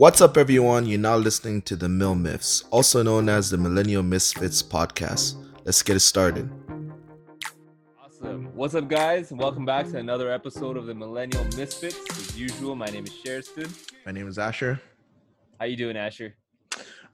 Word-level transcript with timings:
What's 0.00 0.22
up, 0.22 0.38
everyone? 0.38 0.86
You're 0.86 0.98
now 0.98 1.18
listening 1.18 1.60
to 1.60 1.76
the 1.76 1.86
Mill 1.86 2.14
Myths, 2.14 2.64
also 2.70 3.02
known 3.02 3.28
as 3.28 3.50
the 3.50 3.58
Millennial 3.58 4.02
Misfits 4.02 4.62
podcast. 4.62 5.36
Let's 5.66 5.82
get 5.82 5.94
it 5.94 6.00
started. 6.00 6.48
Awesome. 8.02 8.46
What's 8.54 8.74
up, 8.74 8.88
guys? 8.88 9.30
Welcome 9.30 9.66
back 9.66 9.90
to 9.90 9.98
another 9.98 10.32
episode 10.32 10.78
of 10.78 10.86
the 10.86 10.94
Millennial 10.94 11.44
Misfits. 11.54 11.98
As 12.12 12.40
usual, 12.40 12.74
my 12.74 12.86
name 12.86 13.04
is 13.04 13.10
Sherston. 13.10 13.70
My 14.06 14.12
name 14.12 14.26
is 14.26 14.38
Asher. 14.38 14.80
How 15.58 15.66
you 15.66 15.76
doing, 15.76 15.98
Asher? 15.98 16.34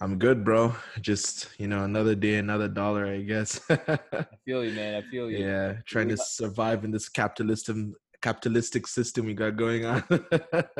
I'm 0.00 0.16
good, 0.16 0.44
bro. 0.44 0.72
Just 1.00 1.48
you 1.58 1.66
know, 1.66 1.82
another 1.82 2.14
day, 2.14 2.36
another 2.36 2.68
dollar, 2.68 3.08
I 3.08 3.22
guess. 3.22 3.60
I 3.68 3.98
feel 4.44 4.64
you, 4.64 4.76
man. 4.76 4.94
I 4.94 5.10
feel 5.10 5.28
you. 5.28 5.38
yeah, 5.38 5.72
trying 5.86 6.08
to 6.10 6.16
survive 6.16 6.84
in 6.84 6.92
this 6.92 7.08
capitalism 7.08 7.96
capitalistic 8.26 8.88
system 8.88 9.24
we 9.26 9.34
got 9.34 9.56
going 9.56 9.84
on. 9.84 10.02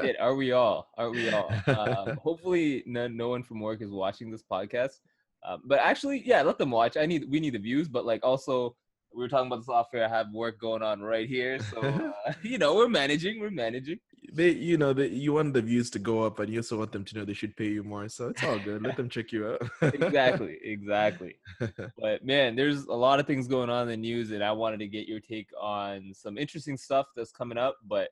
Shit, 0.00 0.16
are 0.20 0.34
we 0.34 0.50
all? 0.50 0.88
Are 0.98 1.10
we 1.10 1.30
all? 1.30 1.52
Um, 1.68 2.16
hopefully, 2.22 2.82
no, 2.86 3.06
no 3.06 3.28
one 3.28 3.44
from 3.44 3.60
work 3.60 3.80
is 3.82 3.90
watching 3.90 4.32
this 4.32 4.42
podcast. 4.42 4.98
Um, 5.46 5.62
but 5.64 5.78
actually, 5.78 6.24
yeah, 6.26 6.42
let 6.42 6.58
them 6.58 6.72
watch. 6.72 6.96
I 6.96 7.06
need 7.06 7.30
we 7.30 7.38
need 7.38 7.54
the 7.54 7.60
views, 7.60 7.86
but 7.86 8.04
like 8.04 8.24
also 8.24 8.74
we 9.14 9.22
were 9.22 9.28
talking 9.28 9.46
about 9.46 9.60
this 9.60 9.68
off 9.68 9.94
air. 9.94 10.04
I 10.04 10.08
have 10.08 10.32
work 10.32 10.58
going 10.58 10.82
on 10.82 11.00
right 11.00 11.28
here, 11.28 11.60
so 11.60 11.80
uh, 12.26 12.32
you 12.42 12.58
know 12.58 12.74
we're 12.74 12.88
managing. 12.88 13.40
We're 13.40 13.50
managing. 13.50 14.00
They, 14.32 14.50
you 14.50 14.76
know, 14.76 14.92
they, 14.92 15.08
you 15.08 15.32
want 15.32 15.54
the 15.54 15.62
views 15.62 15.90
to 15.90 15.98
go 15.98 16.24
up, 16.24 16.38
and 16.38 16.52
you 16.52 16.58
also 16.60 16.78
want 16.78 16.92
them 16.92 17.04
to 17.04 17.16
know 17.16 17.24
they 17.24 17.32
should 17.32 17.56
pay 17.56 17.68
you 17.68 17.82
more. 17.82 18.08
So 18.08 18.28
it's 18.28 18.42
all 18.42 18.58
good. 18.58 18.82
Let 18.82 18.96
them 18.98 19.08
check 19.08 19.32
you 19.32 19.48
out. 19.48 19.94
exactly, 19.94 20.58
exactly. 20.62 21.36
But 21.98 22.24
man, 22.24 22.56
there's 22.56 22.84
a 22.84 22.94
lot 22.94 23.20
of 23.20 23.26
things 23.26 23.46
going 23.48 23.70
on 23.70 23.82
in 23.82 23.88
the 23.88 23.96
news, 23.96 24.30
and 24.30 24.42
I 24.42 24.52
wanted 24.52 24.78
to 24.78 24.88
get 24.88 25.08
your 25.08 25.20
take 25.20 25.50
on 25.60 26.12
some 26.14 26.38
interesting 26.38 26.76
stuff 26.76 27.06
that's 27.16 27.32
coming 27.32 27.58
up. 27.58 27.76
But 27.86 28.10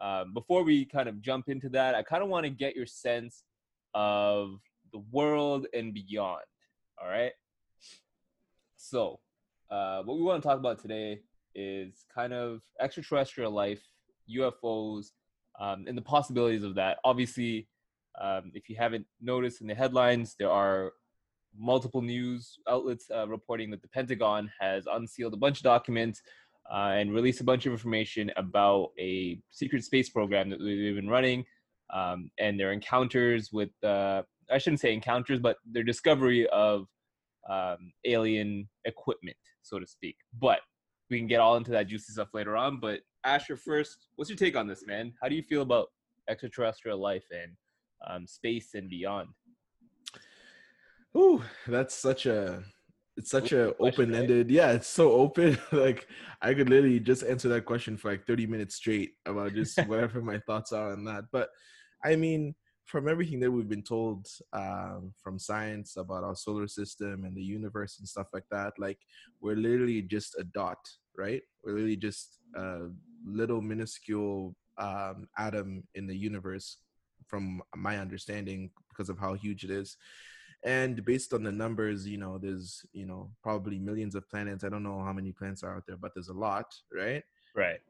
um, 0.00 0.32
before 0.34 0.62
we 0.62 0.84
kind 0.84 1.08
of 1.08 1.20
jump 1.20 1.48
into 1.48 1.68
that, 1.70 1.94
I 1.94 2.02
kind 2.02 2.22
of 2.22 2.28
want 2.28 2.44
to 2.44 2.50
get 2.50 2.74
your 2.74 2.86
sense 2.86 3.44
of 3.94 4.60
the 4.92 5.02
world 5.10 5.66
and 5.74 5.92
beyond. 5.92 6.42
All 7.00 7.08
right. 7.08 7.32
So, 8.76 9.20
uh, 9.70 10.02
what 10.02 10.16
we 10.16 10.22
want 10.22 10.42
to 10.42 10.48
talk 10.48 10.58
about 10.58 10.80
today 10.80 11.20
is 11.54 12.04
kind 12.12 12.32
of 12.32 12.62
extraterrestrial 12.80 13.52
life, 13.52 13.82
UFOs, 14.34 15.10
um, 15.60 15.84
and 15.86 15.96
the 15.96 16.02
possibilities 16.02 16.64
of 16.64 16.74
that. 16.74 16.98
Obviously, 17.04 17.68
um, 18.20 18.50
if 18.54 18.68
you 18.68 18.76
haven't 18.76 19.06
noticed 19.20 19.60
in 19.60 19.66
the 19.66 19.74
headlines, 19.74 20.34
there 20.38 20.50
are 20.50 20.92
multiple 21.56 22.02
news 22.02 22.58
outlets 22.68 23.10
uh, 23.14 23.26
reporting 23.28 23.70
that 23.70 23.82
the 23.82 23.88
Pentagon 23.88 24.50
has 24.60 24.84
unsealed 24.90 25.34
a 25.34 25.36
bunch 25.36 25.58
of 25.58 25.64
documents 25.64 26.22
uh, 26.72 26.94
and 26.94 27.12
released 27.12 27.40
a 27.40 27.44
bunch 27.44 27.66
of 27.66 27.72
information 27.72 28.30
about 28.36 28.90
a 28.98 29.38
secret 29.50 29.84
space 29.84 30.08
program 30.08 30.48
that 30.50 30.58
they've 30.58 30.94
been 30.94 31.08
running 31.08 31.44
um, 31.92 32.30
and 32.38 32.58
their 32.58 32.72
encounters 32.72 33.50
with, 33.52 33.70
uh, 33.82 34.22
I 34.50 34.58
shouldn't 34.58 34.80
say 34.80 34.92
encounters, 34.92 35.40
but 35.40 35.56
their 35.70 35.82
discovery 35.82 36.46
of 36.48 36.86
um, 37.48 37.92
alien 38.04 38.68
equipment, 38.84 39.36
so 39.62 39.78
to 39.78 39.86
speak. 39.86 40.16
But 40.38 40.60
we 41.10 41.18
can 41.18 41.26
get 41.26 41.40
all 41.40 41.56
into 41.56 41.72
that 41.72 41.88
juicy 41.88 42.12
stuff 42.12 42.28
later 42.32 42.56
on. 42.56 42.78
But 42.78 43.00
Asher, 43.24 43.56
first, 43.56 44.06
what's 44.16 44.30
your 44.30 44.36
take 44.36 44.56
on 44.56 44.66
this, 44.66 44.86
man? 44.86 45.12
How 45.22 45.28
do 45.28 45.34
you 45.34 45.42
feel 45.42 45.62
about 45.62 45.88
extraterrestrial 46.28 46.98
life 46.98 47.24
and 47.30 47.52
um, 48.06 48.26
space 48.26 48.74
and 48.74 48.88
beyond? 48.88 49.28
Ooh, 51.16 51.42
that's 51.66 51.94
such 51.94 52.26
a 52.26 52.62
it's 53.16 53.30
such 53.30 53.52
a 53.52 53.74
open 53.78 54.14
ended. 54.14 54.46
Right? 54.46 54.54
Yeah, 54.54 54.72
it's 54.72 54.88
so 54.88 55.12
open. 55.12 55.58
like 55.72 56.06
I 56.40 56.54
could 56.54 56.70
literally 56.70 57.00
just 57.00 57.22
answer 57.22 57.48
that 57.50 57.66
question 57.66 57.96
for 57.96 58.10
like 58.10 58.26
30 58.26 58.46
minutes 58.46 58.76
straight 58.76 59.12
about 59.26 59.54
just 59.54 59.78
whatever 59.86 60.22
my 60.22 60.38
thoughts 60.38 60.72
are 60.72 60.92
on 60.92 61.04
that. 61.04 61.24
But 61.30 61.50
I 62.02 62.16
mean, 62.16 62.54
from 62.86 63.08
everything 63.08 63.38
that 63.40 63.50
we've 63.50 63.68
been 63.68 63.82
told 63.82 64.26
um, 64.52 65.12
from 65.22 65.38
science 65.38 65.96
about 65.96 66.24
our 66.24 66.34
solar 66.34 66.66
system 66.66 67.24
and 67.24 67.36
the 67.36 67.42
universe 67.42 67.98
and 67.98 68.08
stuff 68.08 68.28
like 68.32 68.46
that, 68.50 68.72
like 68.78 68.98
we're 69.40 69.56
literally 69.56 70.02
just 70.02 70.36
a 70.38 70.44
dot, 70.44 70.78
right? 71.16 71.42
We're 71.62 71.74
literally 71.74 71.96
just 71.96 72.38
a 72.56 72.88
little 73.24 73.60
minuscule 73.60 74.54
um, 74.78 75.28
atom 75.38 75.84
in 75.94 76.06
the 76.06 76.16
universe, 76.16 76.78
from 77.26 77.62
my 77.76 77.98
understanding, 77.98 78.70
because 78.88 79.08
of 79.08 79.18
how 79.18 79.34
huge 79.34 79.64
it 79.64 79.70
is. 79.70 79.96
And 80.62 81.02
based 81.06 81.32
on 81.32 81.42
the 81.42 81.52
numbers 81.52 82.06
you 82.06 82.18
know 82.18 82.36
there's 82.36 82.84
you 82.92 83.06
know 83.06 83.30
probably 83.42 83.78
millions 83.78 84.14
of 84.14 84.28
planets. 84.28 84.62
I 84.62 84.68
don't 84.68 84.82
know 84.82 85.02
how 85.02 85.12
many 85.12 85.32
planets 85.32 85.62
are 85.62 85.74
out 85.74 85.84
there 85.86 85.96
but 85.96 86.12
there's 86.14 86.28
a 86.28 86.34
lot 86.34 86.74
right? 86.92 87.24
Right. 87.56 87.80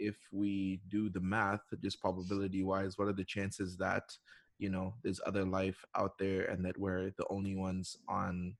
If 0.00 0.16
we 0.32 0.80
do 0.88 1.08
the 1.08 1.20
math 1.20 1.60
just 1.84 2.00
probability 2.00 2.64
wise 2.64 2.98
what 2.98 3.06
are 3.06 3.12
the 3.12 3.24
chances 3.24 3.76
that 3.76 4.10
you 4.58 4.70
know 4.70 4.94
there's 5.02 5.20
other 5.26 5.44
life 5.44 5.84
out 5.96 6.18
there 6.18 6.44
and 6.46 6.64
that 6.64 6.78
we're 6.78 7.10
the 7.18 7.26
only 7.30 7.54
ones 7.54 7.98
on 8.08 8.54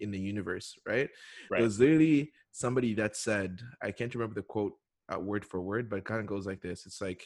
in 0.00 0.10
the 0.10 0.18
universe 0.18 0.78
right, 0.86 1.08
right. 1.50 1.60
there's 1.60 1.80
literally 1.80 2.30
somebody 2.52 2.94
that 2.94 3.16
said 3.16 3.60
i 3.82 3.90
can't 3.90 4.14
remember 4.14 4.34
the 4.34 4.42
quote 4.42 4.74
uh, 5.12 5.18
word 5.18 5.44
for 5.44 5.60
word 5.60 5.88
but 5.88 5.96
it 5.96 6.04
kind 6.04 6.20
of 6.20 6.26
goes 6.26 6.46
like 6.46 6.60
this 6.60 6.86
it's 6.86 7.00
like 7.00 7.24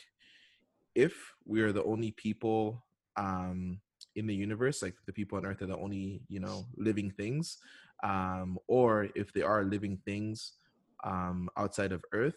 if 0.94 1.15
we 1.47 1.60
are 1.60 1.72
the 1.72 1.84
only 1.84 2.10
people 2.12 2.84
um 3.16 3.78
in 4.16 4.26
the 4.26 4.34
universe 4.34 4.82
like 4.82 4.94
the 5.06 5.12
people 5.12 5.38
on 5.38 5.47
earth 5.47 5.62
are 5.62 5.66
the 5.66 5.76
only 5.78 6.22
you 6.28 6.41
know 6.41 6.65
living 6.76 7.10
things 7.10 7.59
um 8.03 8.59
or 8.69 9.09
if 9.15 9.32
they 9.32 9.43
are 9.43 9.65
living 9.65 9.98
things 10.04 10.54
um 11.04 11.48
outside 11.56 11.93
of 11.93 12.04
earth 12.12 12.34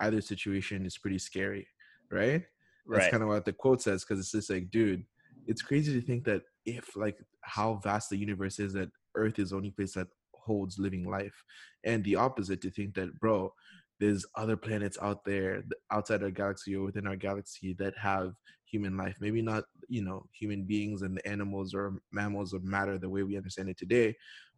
either 0.00 0.20
situation 0.20 0.84
is 0.86 0.98
pretty 0.98 1.18
scary 1.18 1.66
right 2.10 2.44
that's 2.88 3.04
right. 3.04 3.10
kind 3.10 3.22
of 3.22 3.28
what 3.28 3.44
the 3.44 3.52
quote 3.52 3.80
says 3.80 4.04
because 4.04 4.18
it's 4.18 4.32
just 4.32 4.50
like 4.50 4.70
dude 4.70 5.04
it's 5.46 5.62
crazy 5.62 5.92
to 5.92 6.04
think 6.04 6.24
that 6.24 6.42
if 6.66 6.96
like 6.96 7.18
how 7.42 7.74
vast 7.82 8.10
the 8.10 8.16
universe 8.16 8.58
is 8.58 8.72
that 8.72 8.90
earth 9.14 9.38
is 9.38 9.50
the 9.50 9.56
only 9.56 9.70
place 9.70 9.94
that 9.94 10.08
holds 10.34 10.78
living 10.78 11.08
life 11.08 11.44
and 11.84 12.02
the 12.04 12.16
opposite 12.16 12.60
to 12.60 12.70
think 12.70 12.94
that 12.94 13.18
bro 13.20 13.52
there's 14.02 14.26
other 14.34 14.56
planets 14.56 14.98
out 15.00 15.24
there 15.24 15.62
outside 15.92 16.24
our 16.24 16.30
galaxy 16.30 16.74
or 16.74 16.82
within 16.82 17.06
our 17.06 17.14
galaxy 17.14 17.72
that 17.78 17.96
have 17.96 18.34
human 18.64 18.96
life 18.96 19.16
maybe 19.20 19.40
not 19.40 19.62
you 19.88 20.02
know 20.02 20.26
human 20.32 20.64
beings 20.64 21.02
and 21.02 21.24
animals 21.24 21.72
or 21.72 21.94
mammals 22.10 22.52
of 22.52 22.64
matter 22.64 22.98
the 22.98 23.08
way 23.08 23.22
we 23.22 23.36
understand 23.36 23.68
it 23.68 23.78
today 23.78 24.12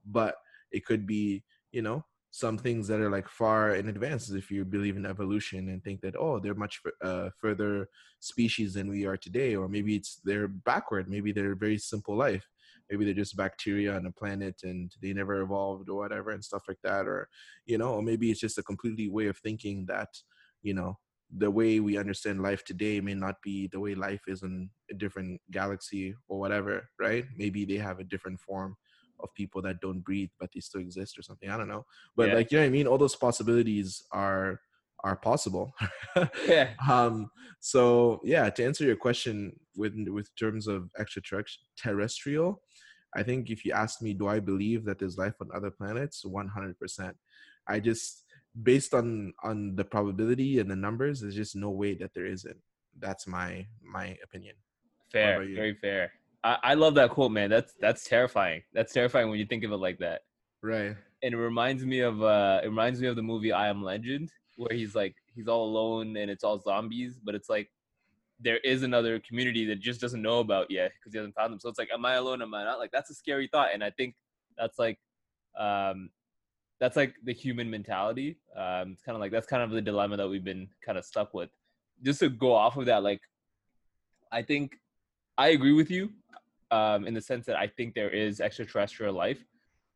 but 0.07 0.37
it 0.73 0.87
could 0.87 1.07
be 1.07 1.45
you 1.73 1.83
know 1.83 2.03
some 2.31 2.57
things 2.57 2.89
that 2.89 3.01
are 3.01 3.11
like 3.11 3.29
far 3.29 3.75
in 3.75 3.89
advance 3.91 4.31
if 4.31 4.51
you 4.51 4.65
believe 4.65 4.97
in 4.97 5.05
evolution 5.05 5.69
and 5.69 5.85
think 5.85 6.01
that 6.01 6.17
oh 6.17 6.39
they're 6.39 6.55
much 6.55 6.81
uh, 7.03 7.29
further 7.39 7.87
species 8.21 8.73
than 8.73 8.89
we 8.89 9.05
are 9.05 9.19
today 9.19 9.55
or 9.55 9.69
maybe 9.69 9.95
it's 9.95 10.21
they're 10.25 10.49
backward 10.49 11.07
maybe 11.07 11.33
they're 11.33 11.55
very 11.55 11.79
simple 11.79 12.17
life 12.17 12.49
maybe 12.91 13.05
they're 13.05 13.15
just 13.15 13.37
bacteria 13.37 13.95
on 13.95 14.07
a 14.07 14.13
planet 14.13 14.55
and 14.63 14.93
they 15.03 15.13
never 15.13 15.41
evolved 15.41 15.89
or 15.89 15.97
whatever 15.97 16.31
and 16.31 16.45
stuff 16.45 16.63
like 16.69 16.79
that 16.83 17.07
or 17.07 17.29
you 17.67 17.79
know 17.79 17.95
or 17.95 18.03
maybe 18.03 18.31
it's 18.31 18.41
just 18.41 18.59
a 18.59 18.63
completely 18.63 19.09
way 19.09 19.27
of 19.27 19.39
thinking 19.39 19.85
that 19.87 20.09
you 20.63 20.75
know 20.75 20.97
the 21.37 21.51
way 21.51 21.81
we 21.81 21.97
understand 21.97 22.43
life 22.43 22.65
today 22.65 23.01
may 23.01 23.15
not 23.15 23.37
be 23.43 23.69
the 23.69 23.81
way 23.81 23.95
life 23.95 24.23
is 24.27 24.43
in 24.43 24.69
a 24.91 24.95
different 24.95 25.41
galaxy 25.51 26.15
or 26.29 26.39
whatever 26.39 26.89
right 27.01 27.25
maybe 27.37 27.65
they 27.65 27.77
have 27.77 27.99
a 27.99 28.05
different 28.05 28.39
form 28.41 28.77
of 29.21 29.33
people 29.35 29.63
that 29.63 29.81
don't 29.81 30.01
breathe 30.01 30.31
but 30.39 30.51
they 30.53 30.61
still 30.61 30.81
exist 30.81 31.19
or 31.19 31.23
something 31.23 31.49
i 31.49 31.57
don't 31.57 31.69
know 31.69 31.85
but 32.17 32.29
yeah. 32.29 32.35
like 32.35 32.53
you 32.53 32.59
know 32.59 32.65
what 32.65 32.69
i 32.69 32.71
mean 32.71 32.87
all 32.87 32.99
those 32.99 33.17
possibilities 33.17 34.03
are 34.13 34.61
are 35.05 35.17
possible. 35.17 35.75
yeah. 36.49 36.71
Um, 36.91 37.31
so 37.61 38.21
yeah, 38.25 38.51
to 38.51 38.65
answer 38.65 38.85
your 38.85 38.97
question 38.97 39.53
with 39.77 39.95
with 40.09 40.29
terms 40.37 40.67
of 40.67 40.91
extraterrestrial, 40.99 42.63
I 43.15 43.23
think 43.23 43.51
if 43.51 43.65
you 43.65 43.73
ask 43.73 44.03
me, 44.03 44.13
do 44.13 44.29
I 44.29 44.41
believe 44.41 44.85
that 44.85 44.99
there's 44.99 45.19
life 45.19 45.35
on 45.41 45.49
other 45.55 45.71
planets? 45.71 46.25
One 46.25 46.49
hundred 46.49 46.79
percent. 46.79 47.17
I 47.69 47.81
just 47.81 48.25
based 48.63 48.95
on 48.95 49.33
on 49.43 49.77
the 49.77 49.85
probability 49.85 50.59
and 50.59 50.71
the 50.71 50.77
numbers, 50.77 51.21
there's 51.21 51.35
just 51.35 51.57
no 51.57 51.71
way 51.71 51.95
that 51.95 52.13
there 52.15 52.27
isn't. 52.27 52.59
That's 52.99 53.27
my 53.27 53.67
my 53.83 54.17
opinion. 54.23 54.57
Fair, 55.11 55.39
very 55.39 55.75
fair. 55.75 56.13
I, 56.43 56.59
I 56.63 56.75
love 56.75 56.95
that 56.97 57.11
quote, 57.11 57.33
man. 57.33 57.51
That's 57.51 57.75
that's 57.81 58.05
terrifying. 58.05 58.63
That's 58.73 58.93
terrifying 58.93 59.31
when 59.31 59.39
you 59.39 59.47
think 59.47 59.65
of 59.65 59.73
it 59.73 59.77
like 59.77 59.99
that. 59.99 60.23
Right. 60.63 60.97
And 61.23 61.35
it 61.35 61.39
reminds 61.39 61.85
me 61.85 62.01
of 62.01 62.23
uh 62.23 62.61
it 62.63 62.69
reminds 62.69 63.01
me 63.01 63.09
of 63.09 63.17
the 63.17 63.23
movie 63.23 63.53
I 63.53 63.69
Am 63.69 63.83
Legend 63.83 64.31
where 64.57 64.77
he's 64.77 64.95
like 64.95 65.15
he's 65.35 65.49
all 65.49 65.65
alone 65.67 66.17
and 66.17 66.31
it's 66.31 66.45
all 66.45 66.61
zombies, 66.61 67.19
but 67.23 67.35
it's 67.35 67.49
like 67.49 67.69
there 68.45 68.59
is 68.59 68.83
another 68.83 69.19
community 69.21 69.65
that 69.65 69.81
just 69.81 70.01
doesn't 70.01 70.23
know 70.23 70.41
about 70.41 70.71
yet 70.71 70.93
because 70.93 71.13
he 71.13 71.19
hasn't 71.19 71.35
found 71.35 71.53
them. 71.53 71.59
So 71.59 71.69
it's 71.71 71.79
like, 71.79 71.89
am 71.93 72.05
I 72.05 72.15
alone? 72.15 72.43
Am 72.43 72.55
I 72.55 72.63
not? 72.63 72.79
Like 72.79 72.93
that's 72.93 73.11
a 73.11 73.15
scary 73.15 73.49
thought, 73.51 73.71
and 73.73 73.83
I 73.83 73.91
think 73.91 74.15
that's 74.57 74.79
like, 74.79 74.99
um, 75.59 76.11
that's 76.79 76.97
like 76.97 77.15
the 77.25 77.33
human 77.33 77.71
mentality. 77.71 78.37
Um, 78.55 78.93
it's 78.93 79.03
kind 79.03 79.17
of 79.17 79.21
like 79.21 79.33
that's 79.33 79.47
kind 79.47 79.63
of 79.63 79.71
the 79.71 79.81
dilemma 79.81 80.19
that 80.19 80.29
we've 80.29 80.45
been 80.45 80.69
kind 80.85 80.99
of 80.99 81.05
stuck 81.05 81.33
with. 81.33 81.49
Just 82.03 82.21
to 82.21 82.29
go 82.29 82.55
off 82.55 82.77
of 82.77 82.87
that, 82.87 83.03
like, 83.03 83.23
I 84.31 84.43
think 84.43 84.79
I 85.39 85.49
agree 85.49 85.73
with 85.73 85.91
you 85.91 86.11
um, 86.71 87.07
in 87.07 87.15
the 87.15 87.23
sense 87.23 87.47
that 87.47 87.57
I 87.57 87.67
think 87.67 87.95
there 87.95 88.11
is 88.11 88.41
extraterrestrial 88.41 89.15
life. 89.15 89.43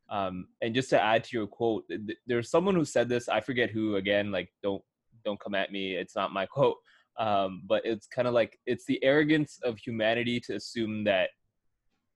Um, 0.09 0.49
and 0.63 0.75
just 0.75 0.89
to 0.91 1.01
add 1.01 1.25
to 1.25 1.37
your 1.37 1.47
quote, 1.47 1.85
there's 2.27 2.51
someone 2.51 2.75
who 2.75 2.87
said 2.87 3.11
this. 3.11 3.29
I 3.29 3.41
forget 3.41 3.71
who. 3.71 3.97
Again, 3.97 4.33
like 4.33 4.51
don't 4.63 4.83
don't 5.23 5.39
come 5.39 5.55
at 5.55 5.71
me. 5.71 5.97
It's 5.97 6.17
not 6.17 6.33
my 6.33 6.47
quote. 6.55 6.79
Um, 7.19 7.63
but 7.67 7.83
it's 7.85 8.07
kind 8.07 8.29
of 8.29 8.35
like 8.35 8.59
it's 8.67 8.85
the 8.87 9.03
arrogance 9.03 9.59
of 9.65 9.77
humanity 9.79 10.41
to 10.41 10.55
assume 10.55 11.05
that 11.05 11.31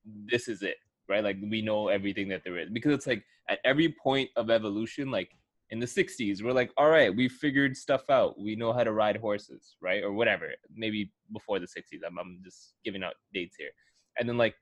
this 0.04 0.48
is 0.48 0.62
it, 0.62 0.76
right? 1.08 1.24
Like 1.24 1.38
we 1.42 1.60
know 1.60 1.88
everything 1.88 2.28
that 2.28 2.44
there 2.44 2.58
is 2.58 2.70
because 2.70 2.92
it's 2.92 3.06
like 3.06 3.24
at 3.48 3.58
every 3.64 3.94
point 4.02 4.30
of 4.36 4.50
evolution, 4.50 5.10
like 5.10 5.30
in 5.70 5.80
the 5.80 5.86
60s, 5.86 6.42
we're 6.42 6.52
like, 6.52 6.70
all 6.76 6.88
right, 6.88 7.14
we 7.14 7.28
figured 7.28 7.76
stuff 7.76 8.10
out. 8.10 8.38
We 8.38 8.54
know 8.54 8.72
how 8.72 8.84
to 8.84 8.92
ride 8.92 9.16
horses, 9.16 9.76
right? 9.80 10.04
Or 10.04 10.12
whatever. 10.12 10.50
Maybe 10.74 11.10
before 11.32 11.58
the 11.58 11.66
60s. 11.66 12.00
I'm, 12.06 12.18
I'm 12.18 12.40
just 12.44 12.74
giving 12.84 13.02
out 13.02 13.14
dates 13.32 13.56
here. 13.58 13.70
And 14.18 14.28
then 14.28 14.36
like 14.36 14.54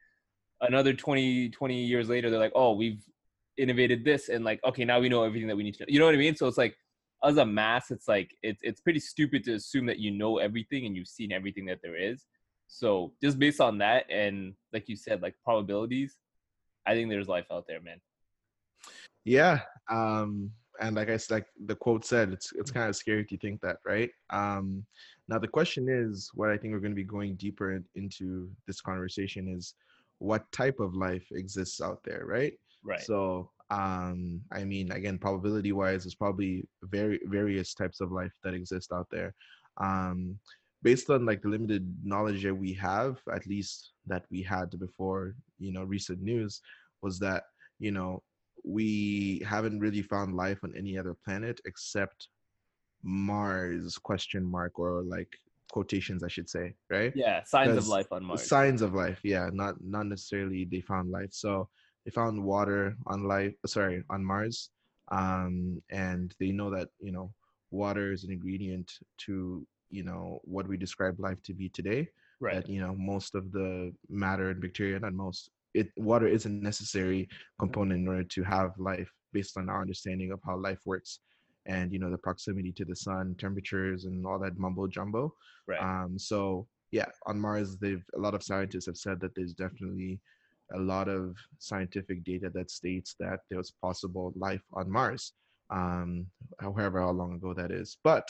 another 0.60 0.92
20, 0.92 1.50
20 1.50 1.84
years 1.84 2.08
later, 2.08 2.30
they're 2.30 2.38
like, 2.38 2.52
oh, 2.54 2.72
we've 2.72 3.02
innovated 3.58 4.04
this. 4.04 4.28
And 4.28 4.44
like, 4.44 4.60
okay, 4.64 4.84
now 4.84 5.00
we 5.00 5.08
know 5.08 5.24
everything 5.24 5.48
that 5.48 5.56
we 5.56 5.64
need 5.64 5.74
to 5.74 5.82
know. 5.82 5.86
You 5.88 5.98
know 5.98 6.06
what 6.06 6.14
I 6.14 6.18
mean? 6.18 6.36
So 6.36 6.46
it's 6.46 6.58
like, 6.58 6.76
as 7.22 7.36
a 7.36 7.46
mass, 7.46 7.90
it's 7.90 8.08
like, 8.08 8.36
it's, 8.42 8.60
it's 8.62 8.80
pretty 8.80 9.00
stupid 9.00 9.44
to 9.44 9.54
assume 9.54 9.86
that 9.86 9.98
you 9.98 10.10
know 10.10 10.38
everything 10.38 10.86
and 10.86 10.96
you've 10.96 11.08
seen 11.08 11.32
everything 11.32 11.66
that 11.66 11.80
there 11.82 11.96
is. 11.96 12.26
So 12.68 13.12
just 13.22 13.38
based 13.38 13.60
on 13.60 13.78
that, 13.78 14.04
and 14.10 14.54
like 14.72 14.88
you 14.88 14.96
said, 14.96 15.22
like 15.22 15.34
probabilities, 15.44 16.16
I 16.86 16.94
think 16.94 17.10
there's 17.10 17.28
life 17.28 17.46
out 17.50 17.66
there, 17.66 17.80
man. 17.80 18.00
Yeah. 19.24 19.60
Um, 19.90 20.50
and 20.80 20.96
like 20.96 21.10
I 21.10 21.16
said, 21.16 21.34
like 21.34 21.46
the 21.66 21.74
quote 21.74 22.04
said, 22.04 22.32
it's 22.32 22.52
it's 22.54 22.70
kind 22.70 22.88
of 22.88 22.96
scary 22.96 23.24
to 23.26 23.36
think 23.36 23.60
that, 23.60 23.76
right? 23.84 24.10
Um, 24.30 24.86
now 25.28 25.38
the 25.38 25.48
question 25.48 25.88
is, 25.90 26.30
what 26.32 26.48
I 26.48 26.56
think 26.56 26.72
we're 26.72 26.80
going 26.80 26.92
to 26.92 26.96
be 26.96 27.04
going 27.04 27.34
deeper 27.34 27.74
in, 27.74 27.84
into 27.96 28.50
this 28.66 28.80
conversation 28.80 29.48
is, 29.48 29.74
what 30.18 30.50
type 30.52 30.80
of 30.80 30.94
life 30.94 31.26
exists 31.32 31.80
out 31.80 32.00
there, 32.04 32.24
right? 32.24 32.52
Right. 32.84 33.00
So, 33.00 33.50
um, 33.70 34.40
I 34.52 34.64
mean, 34.64 34.90
again, 34.90 35.18
probability 35.18 35.72
wise, 35.72 36.04
there's 36.04 36.14
probably 36.14 36.66
very 36.82 37.20
various 37.24 37.72
types 37.72 38.00
of 38.00 38.10
life 38.10 38.32
that 38.42 38.54
exist 38.54 38.92
out 38.92 39.06
there. 39.10 39.34
Um, 39.78 40.38
based 40.82 41.08
on 41.10 41.24
like 41.24 41.42
the 41.42 41.48
limited 41.48 41.94
knowledge 42.02 42.42
that 42.42 42.54
we 42.54 42.72
have, 42.74 43.18
at 43.32 43.46
least 43.46 43.92
that 44.06 44.24
we 44.30 44.42
had 44.42 44.78
before, 44.78 45.34
you 45.58 45.72
know, 45.72 45.84
recent 45.84 46.20
news, 46.20 46.60
was 47.02 47.18
that 47.20 47.44
you 47.78 47.92
know 47.92 48.22
we 48.64 49.42
haven't 49.46 49.78
really 49.78 50.02
found 50.02 50.34
life 50.34 50.58
on 50.64 50.74
any 50.76 50.98
other 50.98 51.16
planet 51.24 51.60
except 51.64 52.28
Mars 53.02 53.96
question 53.96 54.44
mark 54.44 54.78
or 54.78 55.02
like 55.02 55.32
quotations 55.70 56.24
I 56.24 56.28
should 56.28 56.50
say, 56.50 56.74
right? 56.90 57.12
Yeah, 57.14 57.44
signs 57.44 57.76
of 57.76 57.86
life 57.86 58.10
on 58.10 58.24
Mars. 58.24 58.48
Signs 58.48 58.82
of 58.82 58.94
life, 58.94 59.20
yeah, 59.22 59.48
not 59.52 59.76
not 59.80 60.06
necessarily 60.06 60.64
they 60.64 60.80
found 60.80 61.10
life. 61.10 61.32
So 61.32 61.68
they 62.10 62.14
found 62.14 62.42
water 62.42 62.96
on 63.06 63.24
life 63.24 63.54
sorry, 63.66 64.02
on 64.10 64.24
Mars. 64.24 64.70
Um 65.12 65.82
and 65.90 66.34
they 66.38 66.50
know 66.50 66.70
that, 66.70 66.88
you 67.00 67.12
know, 67.12 67.32
water 67.70 68.12
is 68.12 68.24
an 68.24 68.32
ingredient 68.32 68.92
to, 69.26 69.66
you 69.90 70.04
know, 70.04 70.40
what 70.44 70.68
we 70.68 70.76
describe 70.76 71.18
life 71.18 71.42
to 71.44 71.54
be 71.54 71.68
today. 71.68 72.08
Right. 72.40 72.54
That, 72.54 72.68
you 72.68 72.80
know, 72.80 72.94
most 72.96 73.34
of 73.34 73.52
the 73.52 73.92
matter 74.08 74.50
and 74.50 74.60
bacteria, 74.60 74.98
not 74.98 75.12
most, 75.12 75.50
it 75.74 75.88
water 75.96 76.26
is 76.26 76.46
a 76.46 76.48
necessary 76.48 77.28
component 77.58 78.00
in 78.00 78.08
order 78.08 78.24
to 78.24 78.42
have 78.42 78.70
life 78.78 79.10
based 79.32 79.56
on 79.56 79.68
our 79.68 79.80
understanding 79.80 80.32
of 80.32 80.40
how 80.44 80.56
life 80.56 80.80
works 80.84 81.20
and 81.66 81.92
you 81.92 81.98
know 82.00 82.10
the 82.10 82.18
proximity 82.18 82.72
to 82.72 82.84
the 82.84 82.96
sun 82.96 83.36
temperatures 83.38 84.06
and 84.06 84.26
all 84.26 84.38
that 84.38 84.58
mumbo 84.58 84.88
jumbo 84.88 85.32
right 85.68 85.80
um 85.82 86.18
so 86.18 86.66
yeah 86.90 87.04
on 87.26 87.38
mars 87.38 87.76
they've 87.76 88.02
a 88.16 88.18
lot 88.18 88.34
of 88.34 88.42
scientists 88.42 88.86
have 88.86 88.96
said 88.96 89.20
that 89.20 89.32
there's 89.36 89.52
definitely 89.52 90.18
a 90.74 90.78
lot 90.78 91.08
of 91.08 91.36
scientific 91.58 92.22
data 92.24 92.50
that 92.52 92.70
states 92.70 93.14
that 93.18 93.40
there 93.48 93.58
was 93.58 93.72
possible 93.82 94.32
life 94.36 94.62
on 94.74 94.90
mars 94.90 95.32
um 95.70 96.26
however 96.60 97.00
how 97.00 97.10
long 97.10 97.34
ago 97.34 97.54
that 97.54 97.70
is 97.70 97.98
but 98.04 98.28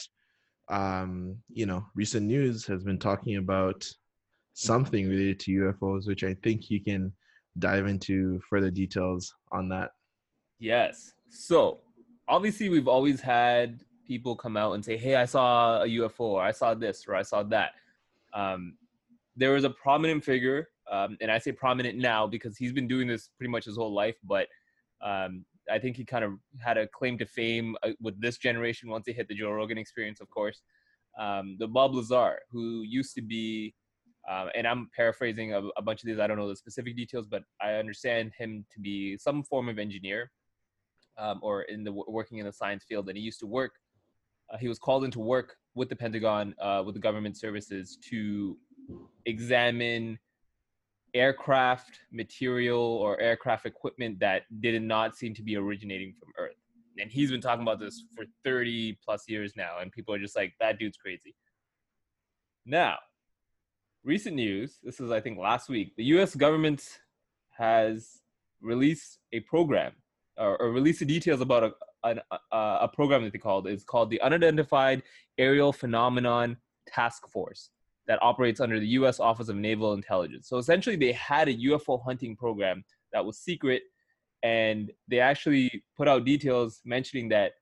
um 0.70 1.36
you 1.52 1.66
know 1.66 1.84
recent 1.94 2.26
news 2.26 2.66
has 2.66 2.84
been 2.84 2.98
talking 2.98 3.36
about 3.36 3.84
something 4.52 5.08
related 5.08 5.40
to 5.40 5.52
ufos 5.52 6.06
which 6.06 6.24
i 6.24 6.34
think 6.42 6.70
you 6.70 6.82
can 6.82 7.12
dive 7.58 7.86
into 7.86 8.40
further 8.48 8.70
details 8.70 9.34
on 9.52 9.68
that. 9.70 9.90
Yes. 10.58 11.12
So 11.28 11.80
obviously, 12.28 12.68
we've 12.68 12.88
always 12.88 13.20
had 13.20 13.80
people 14.06 14.36
come 14.36 14.56
out 14.56 14.72
and 14.72 14.84
say, 14.84 14.96
"Hey, 14.96 15.16
I 15.16 15.24
saw 15.24 15.82
a 15.82 15.86
UFO, 15.86 16.20
or 16.20 16.42
I 16.42 16.52
saw 16.52 16.74
this, 16.74 17.06
or 17.06 17.14
I 17.14 17.22
saw 17.22 17.42
that." 17.44 17.72
Um, 18.32 18.76
there 19.36 19.52
was 19.52 19.64
a 19.64 19.70
prominent 19.70 20.24
figure, 20.24 20.68
um, 20.90 21.16
and 21.20 21.30
I 21.30 21.38
say 21.38 21.52
prominent 21.52 21.98
now 21.98 22.26
because 22.26 22.56
he's 22.56 22.72
been 22.72 22.88
doing 22.88 23.06
this 23.06 23.30
pretty 23.36 23.50
much 23.50 23.64
his 23.64 23.76
whole 23.76 23.94
life. 23.94 24.16
But 24.24 24.48
um, 25.02 25.44
I 25.70 25.78
think 25.78 25.96
he 25.96 26.04
kind 26.04 26.24
of 26.24 26.32
had 26.58 26.76
a 26.76 26.86
claim 26.88 27.18
to 27.18 27.26
fame 27.26 27.76
uh, 27.82 27.90
with 28.00 28.20
this 28.20 28.38
generation 28.38 28.90
once 28.90 29.06
he 29.06 29.12
hit 29.12 29.28
the 29.28 29.34
Joe 29.34 29.52
Rogan 29.52 29.78
experience, 29.78 30.20
of 30.20 30.28
course. 30.30 30.62
Um, 31.18 31.56
the 31.58 31.66
Bob 31.66 31.94
Lazar, 31.94 32.38
who 32.50 32.82
used 32.82 33.14
to 33.14 33.22
be 33.22 33.74
um, 34.28 34.48
and 34.54 34.66
I'm 34.66 34.90
paraphrasing 34.94 35.54
a, 35.54 35.62
a, 35.76 35.82
bunch 35.82 36.02
of 36.02 36.06
these. 36.06 36.18
I 36.18 36.26
don't 36.26 36.36
know 36.36 36.48
the 36.48 36.56
specific 36.56 36.96
details, 36.96 37.26
but 37.26 37.42
I 37.60 37.74
understand 37.74 38.32
him 38.36 38.66
to 38.70 38.80
be 38.80 39.16
some 39.16 39.42
form 39.42 39.68
of 39.68 39.78
engineer 39.78 40.30
um, 41.18 41.40
or 41.42 41.62
in 41.62 41.84
the 41.84 41.92
working 41.92 42.38
in 42.38 42.46
the 42.46 42.52
science 42.52 42.84
field. 42.84 43.08
And 43.08 43.16
he 43.16 43.24
used 43.24 43.40
to 43.40 43.46
work. 43.46 43.72
Uh, 44.52 44.58
he 44.58 44.68
was 44.68 44.78
called 44.78 45.04
into 45.04 45.20
work 45.20 45.56
with 45.74 45.88
the 45.88 45.96
Pentagon, 45.96 46.54
uh, 46.60 46.82
with 46.84 46.94
the 46.94 47.00
government 47.00 47.38
services, 47.38 47.98
to 48.10 48.58
examine 49.26 50.18
aircraft 51.14 52.00
material 52.12 52.80
or 52.80 53.20
aircraft 53.20 53.66
equipment 53.66 54.20
that 54.20 54.42
did 54.60 54.80
not 54.82 55.16
seem 55.16 55.34
to 55.34 55.42
be 55.42 55.56
originating 55.56 56.14
from 56.18 56.28
Earth. 56.38 56.54
And 56.98 57.10
he's 57.10 57.30
been 57.30 57.40
talking 57.40 57.62
about 57.62 57.80
this 57.80 58.04
for 58.14 58.24
30 58.44 58.98
plus 59.04 59.28
years 59.28 59.54
now, 59.56 59.78
and 59.80 59.90
people 59.90 60.14
are 60.14 60.18
just 60.18 60.36
like, 60.36 60.54
"That 60.60 60.78
dude's 60.78 60.96
crazy." 60.96 61.34
Now, 62.66 62.98
recent 64.04 64.36
news, 64.36 64.78
this 64.82 65.00
is 65.00 65.10
I 65.10 65.20
think 65.20 65.38
last 65.38 65.68
week, 65.68 65.94
the 65.96 66.04
US 66.04 66.34
government 66.34 67.00
has 67.50 68.20
released 68.60 69.18
a 69.32 69.40
program 69.40 69.92
or, 70.36 70.60
or 70.60 70.70
released 70.72 71.00
the 71.00 71.06
details 71.06 71.40
about 71.40 71.74
a, 72.04 72.16
a, 72.52 72.56
a 72.82 72.88
program 72.92 73.22
that 73.24 73.32
they 73.32 73.38
called 73.38 73.68
is 73.68 73.84
called 73.84 74.10
the 74.10 74.20
Unidentified 74.20 75.02
Aerial 75.38 75.72
Phenomenon 75.72 76.56
Task 76.86 77.28
Force 77.28 77.70
that 78.10 78.18
operates 78.22 78.58
under 78.58 78.80
the 78.80 78.88
US 78.88 79.20
Office 79.20 79.48
of 79.48 79.54
Naval 79.54 79.92
Intelligence. 79.92 80.48
So 80.48 80.58
essentially 80.58 80.96
they 80.96 81.12
had 81.12 81.46
a 81.46 81.54
UFO 81.54 82.02
hunting 82.04 82.34
program 82.34 82.82
that 83.12 83.24
was 83.24 83.38
secret 83.38 83.82
and 84.42 84.90
they 85.06 85.20
actually 85.20 85.84
put 85.96 86.08
out 86.08 86.24
details 86.24 86.80
mentioning 86.84 87.28
that 87.28 87.52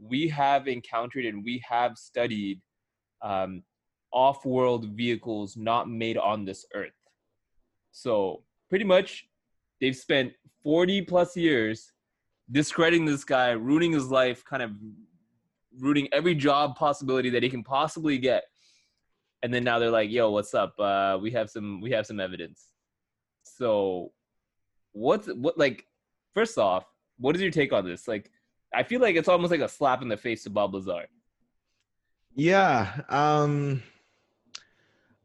we 0.00 0.28
have 0.28 0.66
encountered 0.66 1.26
and 1.26 1.44
we 1.44 1.62
have 1.68 1.98
studied 1.98 2.62
um, 3.20 3.62
off-world 4.14 4.96
vehicles 4.96 5.58
not 5.58 5.90
made 5.90 6.16
on 6.16 6.46
this 6.46 6.64
earth. 6.74 6.96
So 7.92 8.44
pretty 8.70 8.86
much 8.86 9.26
they've 9.78 9.94
spent 9.94 10.32
40 10.62 11.02
plus 11.02 11.36
years 11.36 11.92
discrediting 12.50 13.04
this 13.04 13.24
guy, 13.24 13.50
ruining 13.50 13.92
his 13.92 14.10
life, 14.10 14.42
kind 14.42 14.62
of 14.62 14.70
ruining 15.78 16.08
every 16.12 16.34
job 16.34 16.76
possibility 16.76 17.28
that 17.28 17.42
he 17.42 17.50
can 17.50 17.62
possibly 17.62 18.16
get. 18.16 18.44
And 19.42 19.52
then 19.52 19.64
now 19.64 19.78
they're 19.78 19.90
like, 19.90 20.10
"Yo, 20.10 20.30
what's 20.30 20.54
up? 20.54 20.74
Uh, 20.78 21.18
we 21.20 21.30
have 21.30 21.48
some 21.50 21.80
we 21.80 21.90
have 21.92 22.06
some 22.06 22.20
evidence." 22.20 22.68
So, 23.44 24.12
what's 24.92 25.28
what 25.28 25.56
like? 25.58 25.86
First 26.34 26.58
off, 26.58 26.84
what 27.18 27.34
is 27.34 27.42
your 27.42 27.50
take 27.50 27.72
on 27.72 27.84
this? 27.84 28.06
Like, 28.06 28.30
I 28.74 28.82
feel 28.82 29.00
like 29.00 29.16
it's 29.16 29.28
almost 29.28 29.50
like 29.50 29.60
a 29.60 29.68
slap 29.68 30.02
in 30.02 30.08
the 30.08 30.16
face 30.16 30.44
to 30.44 30.50
Bob 30.50 30.74
Lazar. 30.74 31.06
Yeah. 32.34 33.00
Um 33.08 33.82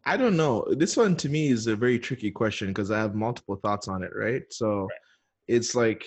I 0.06 0.18
don't 0.18 0.38
know. 0.38 0.66
This 0.72 0.98
one 0.98 1.16
to 1.18 1.30
me 1.30 1.50
is 1.50 1.66
a 1.68 1.76
very 1.76 1.98
tricky 1.98 2.30
question 2.30 2.68
because 2.68 2.92
I 2.92 3.00
have 3.00 3.16
multiple 3.16 3.56
thoughts 3.56 3.88
on 3.88 4.04
it, 4.04 4.12
right? 4.16 4.44
So 4.52 4.82
right. 4.82 4.90
it's 5.48 5.74
like, 5.74 6.06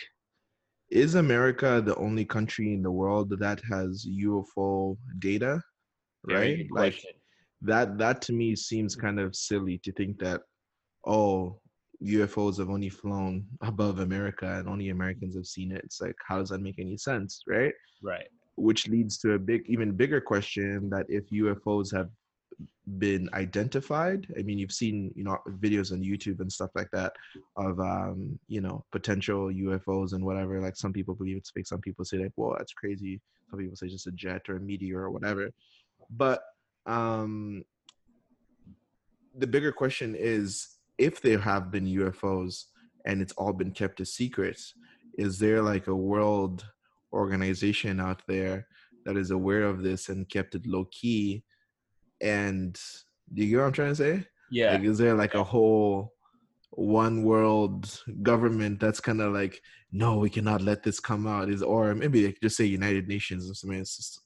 is 0.91 1.17
America 1.17 1.83
the 1.85 1.97
only 1.97 2.25
country 2.25 2.75
in 2.75 2.83
the 2.83 2.93
world 2.93 3.37
that 3.41 3.61
has 3.71 4.07
UFO 4.09 4.97
data? 5.19 5.61
Right? 6.25 6.67
Like 6.71 7.03
that 7.63 7.99
that 7.99 8.23
to 8.23 8.33
me 8.33 8.55
seems 8.57 8.95
kind 8.95 9.19
of 9.19 9.35
silly 9.35 9.79
to 9.79 9.93
think 9.93 10.19
that, 10.21 10.43
oh, 11.07 11.61
UFOs 12.03 12.59
have 12.59 12.71
only 12.71 12.89
flown 12.89 13.45
above 13.63 13.99
America 13.99 14.47
and 14.47 14.69
only 14.69 14.91
Americans 14.91 15.35
have 15.35 15.47
seen 15.47 15.73
it. 15.73 15.83
It's 15.85 16.01
like, 16.01 16.15
how 16.27 16.39
does 16.39 16.51
that 16.51 16.61
make 16.61 16.79
any 16.79 16.97
sense? 16.97 17.43
Right? 17.47 17.75
Right. 18.03 18.29
Which 18.57 18.89
leads 18.89 19.19
to 19.19 19.33
a 19.33 19.39
big, 19.39 19.65
even 19.67 19.97
bigger 19.97 20.21
question 20.21 20.89
that 20.91 21.07
if 21.09 21.29
UFOs 21.31 21.95
have 21.95 22.11
been 22.99 23.29
identified 23.35 24.27
i 24.39 24.43
mean 24.43 24.59
you've 24.59 24.73
seen 24.73 25.13
you 25.15 25.23
know 25.23 25.37
videos 25.61 25.93
on 25.93 26.01
youtube 26.01 26.41
and 26.41 26.51
stuff 26.51 26.71
like 26.75 26.91
that 26.91 27.13
of 27.57 27.79
um 27.79 28.39
you 28.49 28.61
know 28.61 28.83
potential 28.91 29.49
ufos 29.49 30.13
and 30.13 30.25
whatever 30.25 30.61
like 30.61 30.75
some 30.75 30.93
people 30.93 31.15
believe 31.15 31.37
it's 31.37 31.51
fake 31.51 31.67
some 31.67 31.81
people 31.81 32.05
say 32.05 32.19
like 32.19 32.33
well 32.37 32.55
that's 32.57 32.73
crazy 32.73 33.21
some 33.51 33.59
people 33.59 33.77
say 33.77 33.89
just 33.89 34.07
a 34.07 34.13
jet 34.13 34.43
or 34.49 34.57
a 34.57 34.61
meteor 34.61 35.03
or 35.03 35.11
whatever 35.11 35.51
but 36.11 36.41
um 36.89 37.63
the 39.37 39.47
bigger 39.47 39.71
question 39.71 40.17
is 40.19 40.79
if 40.99 41.21
there 41.21 41.39
have 41.39 41.71
been 41.71 41.87
ufos 41.87 42.65
and 43.07 43.23
it's 43.23 43.33
all 43.35 43.53
been 43.53 43.71
kept 43.71 44.01
a 44.01 44.05
secret 44.05 44.61
is 45.17 45.39
there 45.39 45.63
like 45.63 45.87
a 45.87 45.95
world 45.95 46.65
organization 47.13 48.01
out 48.01 48.23
there 48.27 48.67
that 49.05 49.17
is 49.17 49.31
aware 49.31 49.63
of 49.63 49.83
this 49.83 50.09
and 50.09 50.29
kept 50.29 50.55
it 50.55 50.67
low 50.67 50.87
key 50.91 51.45
and 52.21 52.79
do 53.33 53.43
you 53.43 53.51
get 53.51 53.59
what 53.59 53.67
I'm 53.67 53.73
trying 53.73 53.91
to 53.91 53.95
say? 53.95 54.25
Yeah. 54.51 54.73
Like, 54.73 54.85
is 54.85 54.99
there 54.99 55.15
like 55.15 55.35
a 55.35 55.45
whole 55.45 56.15
one 56.71 57.23
world 57.23 58.03
government 58.23 58.81
that's 58.81 59.01
kind 59.01 59.21
of 59.21 59.33
like, 59.33 59.61
no, 59.93 60.17
we 60.17 60.31
cannot 60.31 60.63
let 60.63 60.83
this 60.83 61.01
come 61.01 61.27
out? 61.27 61.51
Is 61.51 61.63
or 61.63 61.95
maybe 61.95 62.23
they 62.23 62.33
could 62.33 62.43
just 62.43 62.57
say 62.57 62.65
United 62.65 63.09
Nations 63.09 63.51
or 63.51 63.55
something. 63.55 63.79
It's 63.79 63.97
just 63.97 64.21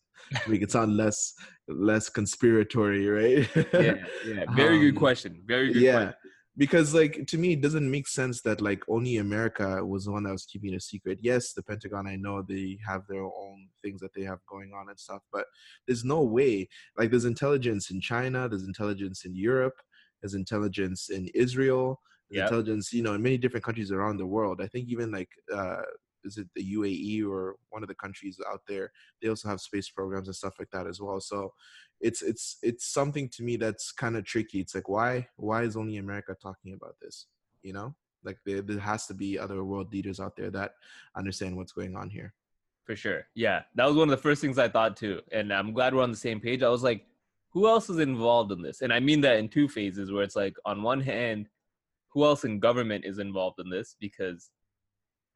make 0.49 0.63
it 0.63 0.71
sound 0.73 0.97
less 0.97 1.33
less 1.69 2.11
conspiratory, 2.11 3.05
right? 3.09 3.67
yeah, 3.75 3.95
yeah. 4.27 4.45
Very 4.57 4.79
good 4.81 4.95
Um, 4.97 5.01
question. 5.05 5.43
Very 5.47 5.73
good 5.73 5.83
yeah. 5.83 5.93
question. 5.93 6.15
Because 6.59 6.93
like 6.95 7.27
to 7.29 7.39
me, 7.39 7.55
it 7.55 7.63
doesn't 7.63 7.91
make 7.91 8.07
sense 8.07 8.43
that 8.43 8.61
like 8.61 8.83
only 8.87 9.17
America 9.17 9.83
was 9.85 10.05
the 10.05 10.13
one 10.13 10.25
that 10.25 10.33
was 10.33 10.45
keeping 10.45 10.75
it 10.75 10.77
a 10.77 10.81
secret. 10.81 11.19
Yes, 11.23 11.55
the 11.55 11.63
Pentagon, 11.63 12.07
I 12.07 12.17
know 12.17 12.43
they 12.43 12.79
have 12.87 13.03
their 13.09 13.23
own 13.25 13.69
things 13.83 14.01
that 14.03 14.13
they 14.15 14.23
have 14.25 14.39
going 14.47 14.71
on 14.79 14.91
and 14.91 14.99
stuff, 15.01 15.23
but 15.33 15.47
there's 15.87 16.05
no 16.05 16.23
way. 16.23 16.69
Like 16.99 17.11
there's 17.11 17.25
intelligence 17.25 17.91
in 17.91 18.03
China, 18.03 18.49
there's 18.51 18.65
intelligence 18.65 19.25
in 19.25 19.35
Europe, 19.35 19.75
there's 20.21 20.35
intelligence 20.35 21.09
in 21.11 21.29
Israel, 21.35 22.01
Yep. 22.31 22.45
intelligence, 22.47 22.93
you 22.95 23.03
know, 23.03 23.13
in 23.15 23.23
many 23.23 23.37
different 23.37 23.65
countries 23.65 23.91
around 23.93 24.17
the 24.19 24.27
world. 24.27 24.61
I 24.63 24.67
think 24.67 24.89
even 24.89 25.11
like 25.11 25.29
uh 25.55 25.83
is 26.25 26.39
it 26.39 26.49
the 26.55 26.75
UAE 26.75 27.27
or 27.27 27.57
one 27.71 27.83
of 27.83 27.89
the 27.89 27.95
countries 27.95 28.39
out 28.51 28.61
there? 28.69 28.91
They 29.21 29.29
also 29.29 29.49
have 29.49 29.61
space 29.61 29.89
programs 29.89 30.29
and 30.29 30.37
stuff 30.37 30.55
like 30.59 30.71
that 30.71 30.87
as 30.87 31.01
well. 31.01 31.21
So 31.21 31.53
it's 32.01 32.23
it's 32.23 32.59
it's 32.63 32.87
something 32.87 33.29
to 33.31 33.43
me 33.43 33.57
that's 33.57 33.93
kind 33.93 34.17
of 34.17 34.25
tricky. 34.25 34.61
It's 34.61 34.75
like 34.75 34.89
why 34.89 35.29
why 35.37 35.63
is 35.63 35.77
only 35.77 35.99
America 35.99 36.37
talking 36.41 36.75
about 36.75 36.97
this? 37.01 37.27
You 37.63 37.73
know, 37.73 37.95
like 38.25 38.39
there, 38.45 38.63
there 38.63 38.79
has 38.79 39.07
to 39.07 39.15
be 39.15 39.39
other 39.39 39.65
world 39.65 39.93
leaders 39.93 40.21
out 40.21 40.37
there 40.37 40.51
that 40.51 40.73
understand 41.17 41.57
what's 41.57 41.73
going 41.73 41.97
on 41.97 42.11
here. 42.11 42.35
For 42.85 42.97
sure. 42.97 43.27
Yeah. 43.35 43.63
That 43.77 43.87
was 43.87 43.97
one 43.97 44.09
of 44.09 44.17
the 44.17 44.23
first 44.23 44.41
things 44.41 44.59
I 44.59 44.69
thought 44.69 44.97
too. 44.97 45.21
And 45.31 45.53
I'm 45.53 45.73
glad 45.73 45.95
we're 45.95 46.03
on 46.03 46.11
the 46.11 46.17
same 46.17 46.41
page. 46.41 46.63
I 46.63 46.69
was 46.69 46.83
like, 46.83 47.07
who 47.51 47.69
else 47.69 47.89
is 47.89 47.99
involved 47.99 48.51
in 48.51 48.63
this? 48.63 48.81
And 48.81 48.93
I 48.93 48.99
mean 48.99 49.21
that 49.21 49.37
in 49.37 49.49
two 49.49 49.69
phases 49.69 50.11
where 50.11 50.23
it's 50.25 50.37
like, 50.37 50.55
on 50.65 50.83
one 50.83 51.01
hand, 51.01 51.49
who 52.09 52.25
else 52.25 52.45
in 52.45 52.59
government 52.59 53.05
is 53.05 53.19
involved 53.19 53.61
in 53.61 53.71
this? 53.71 53.97
Because 54.01 54.51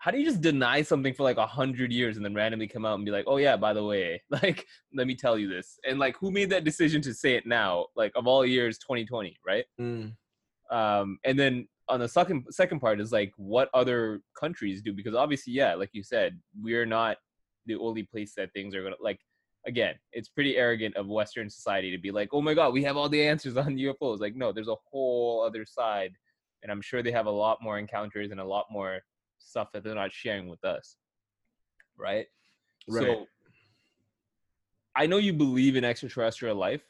how 0.06 0.12
do 0.12 0.18
you 0.18 0.24
just 0.24 0.40
deny 0.40 0.82
something 0.82 1.12
for 1.12 1.24
like 1.24 1.36
a 1.36 1.44
hundred 1.44 1.90
years 1.90 2.16
and 2.16 2.24
then 2.24 2.32
randomly 2.32 2.68
come 2.68 2.86
out 2.86 2.94
and 2.94 3.04
be 3.04 3.10
like, 3.10 3.24
oh 3.26 3.38
yeah, 3.38 3.56
by 3.56 3.72
the 3.72 3.82
way, 3.82 4.22
like, 4.30 4.64
let 4.94 5.08
me 5.08 5.16
tell 5.16 5.36
you 5.36 5.48
this. 5.48 5.80
And 5.84 5.98
like, 5.98 6.16
who 6.16 6.30
made 6.30 6.48
that 6.50 6.62
decision 6.62 7.02
to 7.02 7.12
say 7.12 7.34
it 7.34 7.44
now? 7.44 7.86
Like, 7.96 8.12
of 8.14 8.28
all 8.28 8.46
years, 8.46 8.78
2020, 8.78 9.36
right? 9.44 9.64
um 10.70 11.18
and 11.24 11.36
then 11.36 11.66
on 11.88 12.00
the 12.00 12.08
second 12.08 12.44
second 12.50 12.80
part 12.80 13.00
is 13.00 13.12
like 13.12 13.32
what 13.36 13.68
other 13.74 14.20
countries 14.38 14.82
do 14.82 14.92
because 14.92 15.14
obviously 15.14 15.52
yeah 15.52 15.74
like 15.76 15.90
you 15.92 16.02
said 16.02 16.36
we're 16.60 16.84
not 16.84 17.18
the 17.66 17.76
only 17.76 18.02
place 18.02 18.34
that 18.36 18.52
things 18.52 18.74
are 18.74 18.82
gonna 18.82 18.96
like 19.00 19.20
again 19.64 19.94
it's 20.12 20.28
pretty 20.28 20.56
arrogant 20.56 20.96
of 20.96 21.06
western 21.06 21.48
society 21.48 21.92
to 21.92 21.98
be 21.98 22.10
like 22.10 22.28
oh 22.32 22.40
my 22.40 22.52
god 22.52 22.72
we 22.72 22.82
have 22.82 22.96
all 22.96 23.08
the 23.08 23.24
answers 23.24 23.56
on 23.56 23.76
ufos 23.86 24.18
like 24.18 24.34
no 24.34 24.50
there's 24.50 24.66
a 24.66 24.82
whole 24.90 25.44
other 25.46 25.64
side 25.64 26.10
and 26.64 26.72
i'm 26.72 26.82
sure 26.82 27.00
they 27.00 27.12
have 27.12 27.26
a 27.26 27.30
lot 27.30 27.62
more 27.62 27.78
encounters 27.78 28.32
and 28.32 28.40
a 28.40 28.44
lot 28.44 28.66
more 28.68 29.00
stuff 29.46 29.72
that 29.72 29.84
they're 29.84 29.94
not 29.94 30.12
sharing 30.12 30.48
with 30.48 30.64
us 30.64 30.96
right 31.96 32.26
Right. 32.88 33.04
so 33.04 33.26
i 34.94 35.06
know 35.06 35.16
you 35.16 35.32
believe 35.32 35.76
in 35.76 35.84
extraterrestrial 35.84 36.56
life 36.56 36.82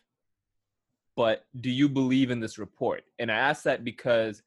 but 1.16 1.46
do 1.58 1.70
you 1.70 1.88
believe 1.88 2.30
in 2.30 2.40
this 2.40 2.58
report? 2.58 3.02
And 3.18 3.32
I 3.32 3.36
ask 3.36 3.64
that 3.64 3.84
because 3.84 4.42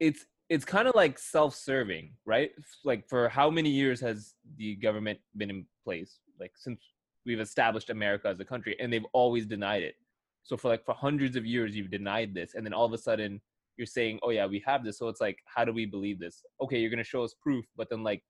it's 0.00 0.24
it's 0.48 0.64
kind 0.64 0.88
of 0.88 0.96
like 0.96 1.16
self-serving, 1.18 2.10
right? 2.24 2.50
Like 2.82 3.08
for 3.08 3.28
how 3.28 3.50
many 3.50 3.70
years 3.70 4.00
has 4.00 4.34
the 4.56 4.74
government 4.76 5.20
been 5.36 5.50
in 5.50 5.66
place? 5.84 6.18
Like 6.40 6.52
since 6.56 6.80
we've 7.24 7.38
established 7.38 7.90
America 7.90 8.26
as 8.28 8.40
a 8.40 8.44
country 8.44 8.74
and 8.80 8.92
they've 8.92 9.06
always 9.12 9.46
denied 9.46 9.82
it. 9.82 9.94
So 10.42 10.56
for 10.56 10.68
like 10.68 10.84
for 10.84 10.94
hundreds 10.94 11.36
of 11.36 11.44
years 11.44 11.76
you've 11.76 11.90
denied 11.90 12.34
this 12.34 12.54
and 12.54 12.64
then 12.64 12.72
all 12.72 12.86
of 12.86 12.94
a 12.94 12.98
sudden 12.98 13.40
you're 13.80 13.86
saying, 13.86 14.20
"Oh 14.22 14.30
yeah, 14.30 14.46
we 14.46 14.62
have 14.66 14.84
this." 14.84 14.98
So 14.98 15.08
it's 15.08 15.20
like, 15.20 15.38
how 15.46 15.64
do 15.64 15.72
we 15.72 15.86
believe 15.86 16.20
this? 16.20 16.44
Okay, 16.60 16.78
you're 16.78 16.94
to 16.94 17.02
show 17.02 17.24
us 17.24 17.34
proof, 17.42 17.64
but 17.76 17.88
then 17.90 18.04
like 18.04 18.22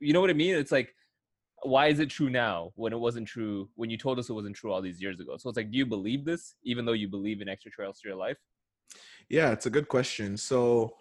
you 0.00 0.12
know 0.12 0.20
what 0.20 0.30
I 0.30 0.34
mean? 0.34 0.54
It's 0.54 0.72
like 0.72 0.94
why 1.62 1.88
is 1.88 1.98
it 1.98 2.10
true 2.10 2.30
now 2.30 2.70
when 2.76 2.92
it 2.92 2.98
wasn't 2.98 3.26
true 3.26 3.68
when 3.74 3.90
you 3.90 3.96
told 3.96 4.18
us 4.18 4.28
it 4.28 4.32
wasn't 4.32 4.54
true 4.54 4.72
all 4.72 4.82
these 4.82 5.00
years 5.00 5.20
ago? 5.20 5.36
So 5.36 5.48
it's 5.48 5.56
like, 5.56 5.70
do 5.70 5.78
you 5.78 5.86
believe 5.86 6.24
this, 6.24 6.54
even 6.62 6.84
though 6.84 6.92
you 6.92 7.08
believe 7.08 7.40
in 7.40 7.48
extraterrestrial 7.48 8.18
life? 8.18 8.38
Yeah, 9.28 9.50
it's 9.50 9.66
a 9.66 9.70
good 9.70 9.88
question. 9.88 10.36
So 10.36 10.96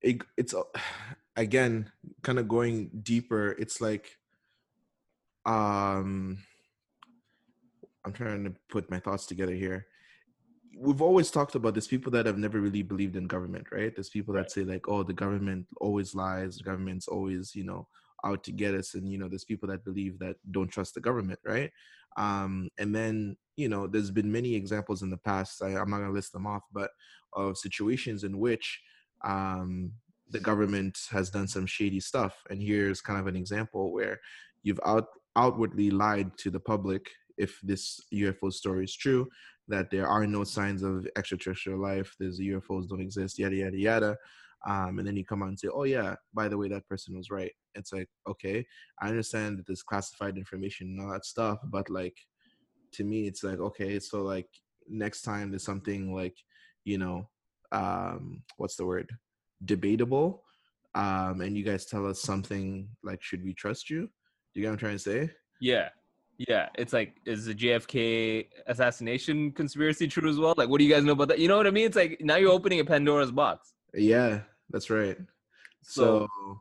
it, 0.00 0.22
it's 0.36 0.54
again 1.36 1.90
kind 2.22 2.38
of 2.38 2.48
going 2.48 2.90
deeper. 3.02 3.56
It's 3.58 3.80
like 3.80 4.18
um 5.46 6.38
I'm 8.04 8.12
trying 8.12 8.44
to 8.44 8.54
put 8.68 8.90
my 8.90 8.98
thoughts 8.98 9.26
together 9.26 9.54
here. 9.54 9.86
We've 10.78 11.02
always 11.02 11.30
talked 11.30 11.54
about 11.54 11.74
there's 11.74 11.86
people 11.86 12.12
that 12.12 12.26
have 12.26 12.38
never 12.38 12.60
really 12.60 12.82
believed 12.82 13.16
in 13.16 13.26
government, 13.26 13.66
right? 13.70 13.94
There's 13.94 14.10
people 14.10 14.34
that 14.34 14.50
say 14.50 14.64
like, 14.64 14.88
"Oh, 14.88 15.02
the 15.02 15.12
government 15.12 15.66
always 15.80 16.14
lies. 16.14 16.56
The 16.56 16.64
government's 16.64 17.08
always, 17.08 17.54
you 17.54 17.64
know, 17.64 17.86
out 18.24 18.42
to 18.44 18.52
get 18.52 18.74
us." 18.74 18.94
And 18.94 19.10
you 19.10 19.18
know, 19.18 19.28
there's 19.28 19.44
people 19.44 19.68
that 19.68 19.84
believe 19.84 20.18
that 20.18 20.36
don't 20.50 20.68
trust 20.68 20.94
the 20.94 21.00
government, 21.00 21.38
right? 21.44 21.70
Um, 22.16 22.68
and 22.78 22.94
then 22.94 23.36
you 23.56 23.68
know, 23.68 23.86
there's 23.86 24.10
been 24.10 24.32
many 24.32 24.54
examples 24.54 25.02
in 25.02 25.10
the 25.10 25.16
past. 25.16 25.62
I, 25.62 25.76
I'm 25.76 25.90
not 25.90 25.98
gonna 25.98 26.12
list 26.12 26.32
them 26.32 26.46
off, 26.46 26.62
but 26.72 26.90
of 27.34 27.58
situations 27.58 28.24
in 28.24 28.38
which 28.38 28.80
um, 29.24 29.92
the 30.30 30.40
government 30.40 30.98
has 31.10 31.30
done 31.30 31.48
some 31.48 31.66
shady 31.66 32.00
stuff. 32.00 32.36
And 32.50 32.62
here's 32.62 33.00
kind 33.00 33.20
of 33.20 33.26
an 33.26 33.36
example 33.36 33.92
where 33.92 34.20
you've 34.62 34.80
out 34.84 35.06
outwardly 35.36 35.90
lied 35.90 36.36
to 36.38 36.50
the 36.50 36.60
public 36.60 37.10
if 37.36 37.58
this 37.62 38.00
UFO 38.12 38.52
story 38.52 38.84
is 38.84 38.94
true, 38.94 39.28
that 39.68 39.90
there 39.90 40.06
are 40.06 40.26
no 40.26 40.44
signs 40.44 40.82
of 40.82 41.06
extraterrestrial 41.16 41.80
life, 41.80 42.14
there's 42.18 42.40
UFOs 42.40 42.88
don't 42.88 43.00
exist, 43.00 43.38
yada 43.38 43.56
yada 43.56 43.78
yada. 43.78 44.16
Um, 44.66 44.98
and 44.98 45.06
then 45.06 45.16
you 45.16 45.24
come 45.24 45.42
out 45.42 45.48
and 45.48 45.60
say, 45.60 45.68
"Oh 45.68 45.84
yeah, 45.84 46.14
by 46.32 46.48
the 46.48 46.56
way, 46.56 46.68
that 46.68 46.88
person 46.88 47.16
was 47.16 47.30
right." 47.30 47.52
It's 47.74 47.92
like, 47.92 48.08
okay, 48.26 48.66
I 49.00 49.08
understand 49.08 49.58
that 49.58 49.66
there's 49.66 49.82
classified 49.82 50.38
information 50.38 50.88
and 50.88 51.00
all 51.00 51.12
that 51.12 51.26
stuff, 51.26 51.58
but 51.64 51.90
like, 51.90 52.16
to 52.92 53.04
me, 53.04 53.26
it's 53.26 53.42
like, 53.42 53.58
okay, 53.58 53.98
so 53.98 54.22
like 54.22 54.48
next 54.88 55.22
time 55.22 55.50
there's 55.50 55.64
something 55.64 56.14
like, 56.14 56.36
you 56.84 56.98
know, 56.98 57.28
um, 57.72 58.42
what's 58.56 58.76
the 58.76 58.86
word, 58.86 59.10
debatable, 59.64 60.44
um, 60.94 61.40
and 61.40 61.56
you 61.56 61.64
guys 61.64 61.86
tell 61.86 62.06
us 62.06 62.20
something 62.22 62.88
like, 63.02 63.22
should 63.22 63.44
we 63.44 63.52
trust 63.52 63.90
you? 63.90 64.08
You 64.54 64.62
get 64.62 64.68
what 64.68 64.72
I'm 64.74 64.78
trying 64.78 64.94
to 64.94 64.98
say? 64.98 65.30
Yeah. 65.60 65.88
Yeah. 66.38 66.68
It's 66.76 66.92
like, 66.92 67.16
is 67.26 67.46
the 67.46 67.54
JFK 67.54 68.46
assassination 68.66 69.52
conspiracy 69.52 70.08
true 70.08 70.28
as 70.28 70.38
well? 70.38 70.54
Like, 70.56 70.68
what 70.68 70.78
do 70.78 70.84
you 70.84 70.92
guys 70.92 71.04
know 71.04 71.12
about 71.12 71.28
that? 71.28 71.38
You 71.38 71.48
know 71.48 71.56
what 71.56 71.66
I 71.66 71.70
mean? 71.70 71.86
It's 71.86 71.96
like 71.96 72.20
now 72.20 72.36
you're 72.36 72.50
opening 72.52 72.80
a 72.80 72.84
Pandora's 72.84 73.30
box. 73.32 73.72
Yeah, 73.94 74.40
that's 74.70 74.90
right. 74.90 75.16
So, 75.82 76.26
So- 76.26 76.60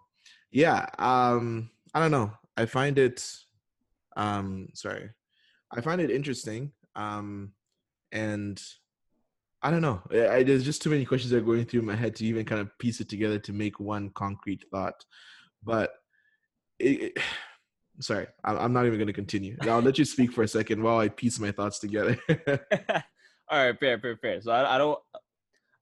yeah, 0.52 0.86
um, 1.00 1.70
I 1.94 2.00
don't 2.00 2.12
know. 2.12 2.32
I 2.56 2.66
find 2.66 2.98
it 3.00 3.26
um 4.16 4.68
sorry. 4.76 5.10
I 5.72 5.82
find 5.82 6.00
it 6.00 6.12
interesting. 6.12 6.72
Um 6.96 7.54
and 8.12 8.62
I 9.64 9.72
don't 9.72 9.82
know. 9.82 10.02
I, 10.12 10.28
I- 10.28 10.44
there's 10.44 10.64
just 10.66 10.84
too 10.84 10.92
many 10.92 11.06
questions 11.06 11.32
that 11.32 11.38
are 11.38 11.42
going 11.42 11.66
through 11.66 11.82
my 11.82 11.96
head 11.96 12.16
to 12.18 12.26
even 12.26 12.46
kind 12.46 12.62
of 12.62 12.78
piece 12.78 13.00
it 13.00 13.10
together 13.10 13.40
to 13.40 13.54
make 13.54 13.80
one 13.80 14.12
concrete 14.12 14.66
thought. 14.70 15.04
But 15.64 15.94
it, 16.78 17.02
it- 17.02 17.18
sorry, 18.00 18.28
I'm 18.44 18.74
not 18.74 18.86
even 18.86 18.98
going 18.98 19.08
to 19.08 19.14
continue. 19.14 19.58
I'll 19.62 19.82
let 19.82 19.98
you 19.98 20.06
speak 20.06 20.32
for 20.32 20.44
a 20.44 20.48
second 20.48 20.82
while 20.82 20.98
I 20.98 21.10
piece 21.10 21.40
my 21.40 21.52
thoughts 21.52 21.80
together. 21.80 22.18
All 23.50 23.66
right, 23.66 23.80
fair, 23.80 24.00
fair, 24.00 24.18
fair. 24.18 24.42
So 24.42 24.52
I, 24.52 24.76
I 24.76 24.78
don't, 24.78 25.00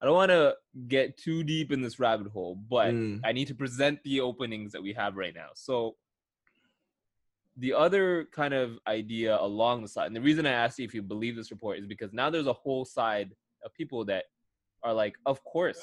I 0.00 0.04
don't 0.06 0.14
want 0.14 0.30
to 0.30 0.54
get 0.88 1.16
too 1.16 1.44
deep 1.44 1.70
in 1.72 1.80
this 1.80 1.98
rabbit 1.98 2.26
hole, 2.28 2.56
but 2.56 2.92
Mm. 2.92 3.20
I 3.24 3.32
need 3.32 3.46
to 3.48 3.54
present 3.54 4.00
the 4.02 4.20
openings 4.20 4.72
that 4.72 4.82
we 4.82 4.92
have 4.94 5.16
right 5.16 5.34
now. 5.34 5.48
So 5.54 5.96
the 7.56 7.74
other 7.74 8.26
kind 8.32 8.52
of 8.54 8.78
idea 8.86 9.38
along 9.40 9.82
the 9.82 9.88
side, 9.88 10.06
and 10.06 10.16
the 10.16 10.20
reason 10.20 10.46
I 10.46 10.52
asked 10.52 10.78
you 10.78 10.84
if 10.84 10.94
you 10.94 11.02
believe 11.02 11.36
this 11.36 11.50
report 11.50 11.78
is 11.78 11.86
because 11.86 12.12
now 12.12 12.30
there's 12.30 12.46
a 12.46 12.52
whole 12.52 12.84
side 12.84 13.30
of 13.64 13.72
people 13.74 14.04
that 14.06 14.24
are 14.82 14.92
like, 14.92 15.14
of 15.26 15.42
course, 15.44 15.80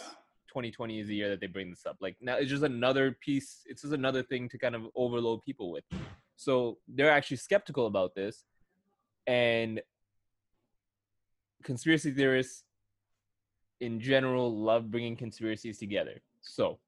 2020 0.50 1.00
is 1.00 1.08
the 1.08 1.16
year 1.16 1.30
that 1.30 1.40
they 1.40 1.48
bring 1.48 1.70
this 1.70 1.86
up. 1.86 1.98
Like 2.02 2.18
now 2.20 2.36
it's 2.36 2.50
just 2.50 2.64
another 2.64 3.18
piece, 3.22 3.62
it's 3.66 3.84
just 3.84 3.94
another 3.94 4.22
thing 4.24 4.50
to 4.50 4.58
kind 4.58 4.76
of 4.76 4.84
overload 4.96 5.42
people 5.44 5.72
with. 5.72 5.84
So 6.36 6.78
they're 6.88 7.12
actually 7.12 7.38
skeptical 7.38 7.88
about 7.88 8.16
this. 8.16 8.44
And 9.28 9.82
conspiracy 11.64 12.12
theorists 12.12 12.64
in 13.80 14.00
general 14.00 14.56
love 14.56 14.92
bringing 14.92 15.16
conspiracies 15.16 15.78
together. 15.78 16.22
So 16.42 16.80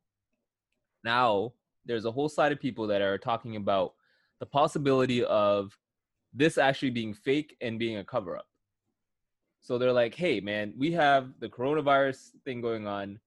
now 1.04 1.54
there's 1.86 2.06
a 2.06 2.12
whole 2.12 2.30
side 2.30 2.52
of 2.52 2.60
people 2.60 2.88
that 2.88 3.02
are 3.02 3.18
talking 3.18 3.56
about 3.56 3.94
the 4.40 4.46
possibility 4.46 5.24
of 5.24 5.78
this 6.34 6.58
actually 6.58 6.92
being 6.92 7.14
fake 7.14 7.56
and 7.62 7.78
being 7.78 7.98
a 7.98 8.04
cover 8.04 8.38
up. 8.38 8.48
So 9.62 9.78
they're 9.78 9.94
like, 9.94 10.16
hey, 10.16 10.40
man, 10.40 10.74
we 10.78 10.92
have 10.94 11.34
the 11.40 11.50
coronavirus 11.50 12.32
thing 12.44 12.62
going 12.62 12.88
on. 12.88 13.20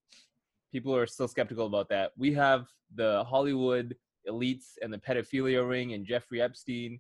People 0.75 0.97
are 0.97 1.07
still 1.07 1.29
skeptical 1.29 1.67
about 1.67 1.89
that. 1.91 2.11
We 2.19 2.33
have 2.35 2.67
the 2.97 3.23
Hollywood 3.29 3.95
elites 4.29 4.73
and 4.83 4.93
the 4.93 4.99
pedophilia 4.99 5.67
ring 5.69 5.93
and 5.93 6.05
Jeffrey 6.05 6.43
Epstein. 6.43 6.99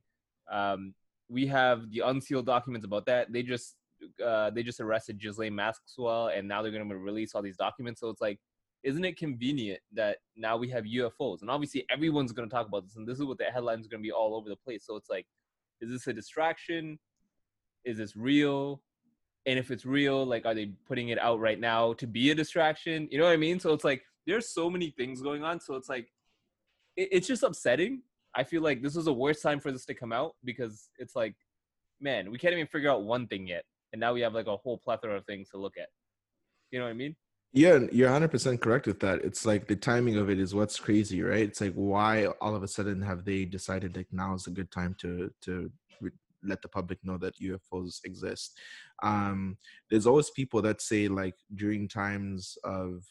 Um, 0.49 0.95
we 1.28 1.45
have 1.49 1.90
the 1.90 2.04
unsealed 2.07 2.47
documents 2.47 2.85
about 2.85 3.04
that. 3.07 3.33
They 3.33 3.43
just 3.43 3.75
uh, 4.25 4.50
they 4.50 4.62
just 4.62 4.78
arrested 4.78 5.21
Ghislaine 5.21 5.57
Maxwell, 5.57 6.28
and 6.28 6.47
now 6.47 6.62
they're 6.62 6.71
going 6.71 6.88
to 6.88 6.97
release 6.97 7.35
all 7.35 7.43
these 7.43 7.57
documents. 7.57 8.00
So 8.00 8.11
it's 8.11 8.21
like, 8.21 8.38
isn't 8.85 9.04
it 9.04 9.19
convenient 9.19 9.81
that 9.95 10.19
now 10.37 10.57
we 10.57 10.69
have 10.69 10.85
UFOs? 10.85 11.40
And 11.40 11.50
obviously, 11.50 11.85
everyone's 11.90 12.31
going 12.31 12.49
to 12.49 12.54
talk 12.54 12.69
about 12.69 12.85
this, 12.85 12.95
and 12.95 13.09
this 13.09 13.19
is 13.19 13.25
what 13.25 13.38
the 13.38 13.47
headlines 13.47 13.87
are 13.87 13.90
going 13.90 14.04
to 14.04 14.07
be 14.07 14.12
all 14.12 14.37
over 14.37 14.49
the 14.49 14.54
place. 14.54 14.87
So 14.87 14.95
it's 14.95 15.11
like, 15.11 15.26
is 15.81 15.90
this 15.90 16.07
a 16.07 16.12
distraction? 16.12 16.97
Is 17.85 17.99
this 17.99 18.14
real? 18.14 18.83
And 19.47 19.59
if 19.59 19.71
it's 19.71 19.85
real, 19.85 20.25
like, 20.25 20.47
are 20.47 20.55
they 20.55 20.73
putting 20.87 21.11
it 21.11 21.19
out 21.19 21.39
right 21.39 21.61
now 21.61 21.93
to 21.95 22.07
be 22.07 22.31
a 22.31 22.35
distraction? 22.35 23.09
You 23.11 23.19
know 23.19 23.25
what 23.25 23.33
I 23.33 23.37
mean? 23.37 23.61
So 23.61 23.73
it's 23.73 23.85
like, 23.85 24.03
there's 24.27 24.49
so 24.49 24.71
many 24.71 24.91
things 24.91 25.21
going 25.21 25.45
on. 25.45 25.61
So 25.61 25.75
it's 25.75 25.89
like, 25.89 26.09
it, 26.97 27.09
it's 27.13 27.27
just 27.27 27.43
upsetting. 27.43 28.03
I 28.35 28.43
feel 28.43 28.63
like 28.63 28.83
this 28.83 28.97
was 28.97 29.05
the 29.05 29.13
worst 29.13 29.43
time 29.43 29.61
for 29.61 29.71
this 29.71 29.85
to 29.87 29.95
come 29.95 30.13
out 30.13 30.33
because 30.45 30.89
it's 30.99 31.15
like, 31.15 31.35
man, 32.01 32.31
we 32.31 32.39
can't 32.39 32.55
even 32.55 32.67
figure 32.67 32.91
out 32.91 33.03
one 33.03 33.27
thing 33.27 33.47
yet 33.47 33.65
and 33.95 34.01
now 34.01 34.13
we 34.13 34.21
have 34.21 34.35
like 34.35 34.49
a 34.49 34.57
whole 34.57 34.77
plethora 34.77 35.17
of 35.17 35.25
things 35.25 35.49
to 35.51 35.57
look 35.57 35.79
at. 35.79 35.87
You 36.73 36.81
know 36.81 36.87
what 36.87 36.91
I 36.91 36.95
mean? 36.95 37.15
Yeah, 37.53 37.79
you're 37.93 38.11
100% 38.11 38.61
correct 38.61 38.89
with 38.89 38.99
that. 39.01 39.21
It's 39.25 39.47
like 39.47 39.69
the 39.69 39.77
timing 39.77 40.17
of 40.17 40.29
it 40.29 40.41
is 40.41 40.53
what's 40.53 40.81
crazy, 40.81 41.23
right? 41.23 41.45
It's 41.45 41.61
like 41.61 41.75
why 41.75 42.27
all 42.41 42.57
of 42.57 42.65
a 42.65 42.69
sudden 42.69 43.01
have 43.03 43.25
they 43.25 43.45
decided 43.45 43.97
like 43.97 44.09
now 44.11 44.35
is 44.35 44.49
a 44.49 44.51
good 44.51 44.73
time 44.73 44.97
to 44.99 45.31
to 45.43 45.71
let 46.45 46.63
the 46.63 46.69
public 46.69 46.99
know 47.03 47.19
that 47.19 47.39
UFOs 47.39 48.01
exist. 48.05 48.59
Um, 49.03 49.57
there's 49.91 50.07
always 50.07 50.31
people 50.31 50.63
that 50.63 50.81
say 50.81 51.09
like 51.09 51.37
during 51.55 51.89
times 51.89 52.57
of 52.65 53.05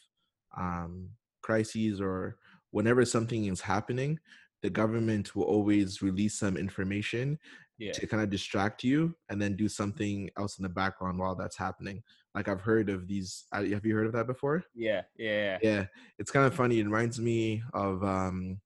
um, 0.56 1.10
crises 1.42 2.00
or 2.00 2.36
whenever 2.70 3.04
something 3.04 3.46
is 3.46 3.60
happening, 3.60 4.18
the 4.62 4.70
government 4.70 5.36
will 5.36 5.44
always 5.44 6.02
release 6.02 6.38
some 6.38 6.56
information 6.56 7.38
yeah. 7.78 7.92
to 7.92 8.06
kind 8.06 8.22
of 8.22 8.30
distract 8.30 8.84
you 8.84 9.14
and 9.28 9.40
then 9.40 9.56
do 9.56 9.68
something 9.68 10.30
else 10.38 10.58
in 10.58 10.62
the 10.62 10.68
background 10.68 11.18
while 11.18 11.34
that's 11.34 11.56
happening. 11.56 12.02
Like 12.34 12.48
I've 12.48 12.60
heard 12.60 12.88
of 12.88 13.06
these. 13.06 13.44
Uh, 13.52 13.64
have 13.64 13.84
you 13.84 13.94
heard 13.94 14.06
of 14.06 14.12
that 14.12 14.26
before? 14.26 14.64
Yeah, 14.74 15.02
yeah, 15.16 15.58
yeah. 15.62 15.84
It's 16.18 16.30
kind 16.30 16.46
of 16.46 16.54
funny. 16.54 16.80
It 16.80 16.84
reminds 16.84 17.20
me 17.20 17.62
of 17.72 18.02
um 18.02 18.60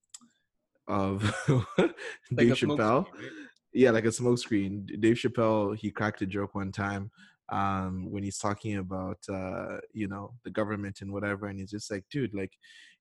of 0.87 1.23
like 1.79 1.95
Dave 2.35 2.53
Chappelle. 2.53 3.05
Right? 3.13 3.31
Yeah, 3.73 3.91
like 3.91 4.05
a 4.05 4.09
smokescreen. 4.09 5.01
Dave 5.01 5.17
Chappelle 5.17 5.77
he 5.77 5.91
cracked 5.91 6.23
a 6.23 6.27
joke 6.27 6.55
one 6.55 6.73
time 6.73 7.11
um 7.51 8.11
when 8.11 8.23
he's 8.23 8.37
talking 8.37 8.77
about 8.77 9.17
uh 9.33 9.79
you 9.95 10.07
know 10.07 10.35
the 10.45 10.51
government 10.51 10.99
and 11.01 11.11
whatever 11.11 11.47
and 11.47 11.59
he's 11.59 11.71
just 11.71 11.91
like 11.91 12.05
dude 12.11 12.35
like 12.35 12.53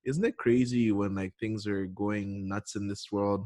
isn't 0.06 0.24
it 0.24 0.38
crazy 0.38 0.92
when 0.94 1.14
like 1.14 1.34
things 1.38 1.68
are 1.68 1.86
going 1.88 2.48
nuts 2.48 2.78
in 2.78 2.88
this 2.88 3.08
world 3.12 3.46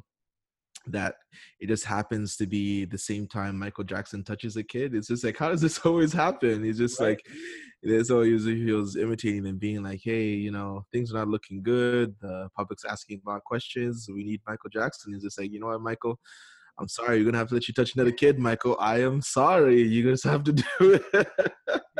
that 0.87 1.15
it 1.59 1.67
just 1.67 1.85
happens 1.85 2.35
to 2.37 2.47
be 2.47 2.85
the 2.85 2.97
same 2.97 3.27
time 3.27 3.57
Michael 3.57 3.83
Jackson 3.83 4.23
touches 4.23 4.57
a 4.57 4.63
kid. 4.63 4.95
It's 4.95 5.07
just 5.07 5.23
like, 5.23 5.37
how 5.37 5.49
does 5.49 5.61
this 5.61 5.79
always 5.85 6.13
happen? 6.13 6.63
He's 6.63 6.77
just 6.77 6.99
right. 6.99 7.09
like, 7.09 7.25
it's 7.83 8.09
always 8.09 8.45
he 8.45 8.71
was 8.71 8.95
imitating 8.95 9.45
and 9.47 9.59
being 9.59 9.83
like, 9.83 10.01
hey, 10.03 10.29
you 10.29 10.51
know, 10.51 10.85
things 10.91 11.11
are 11.11 11.17
not 11.17 11.27
looking 11.27 11.61
good. 11.61 12.15
The 12.19 12.49
public's 12.55 12.85
asking 12.85 13.21
a 13.25 13.29
lot 13.29 13.37
of 13.37 13.43
questions. 13.43 14.07
We 14.11 14.23
need 14.23 14.41
Michael 14.47 14.69
Jackson. 14.71 15.13
He's 15.13 15.23
just 15.23 15.39
like, 15.39 15.51
you 15.51 15.59
know 15.59 15.67
what, 15.67 15.81
Michael. 15.81 16.19
I'm 16.81 16.87
sorry, 16.87 17.17
you're 17.17 17.25
gonna 17.25 17.37
have 17.37 17.49
to 17.49 17.53
let 17.53 17.67
you 17.67 17.73
touch 17.73 17.95
another 17.95 18.11
kid, 18.11 18.39
Michael. 18.39 18.75
I 18.79 19.01
am 19.01 19.21
sorry. 19.21 19.81
You 19.81 20.03
just 20.03 20.23
have 20.23 20.43
to 20.45 20.53
do 20.79 20.99
it. 21.13 21.27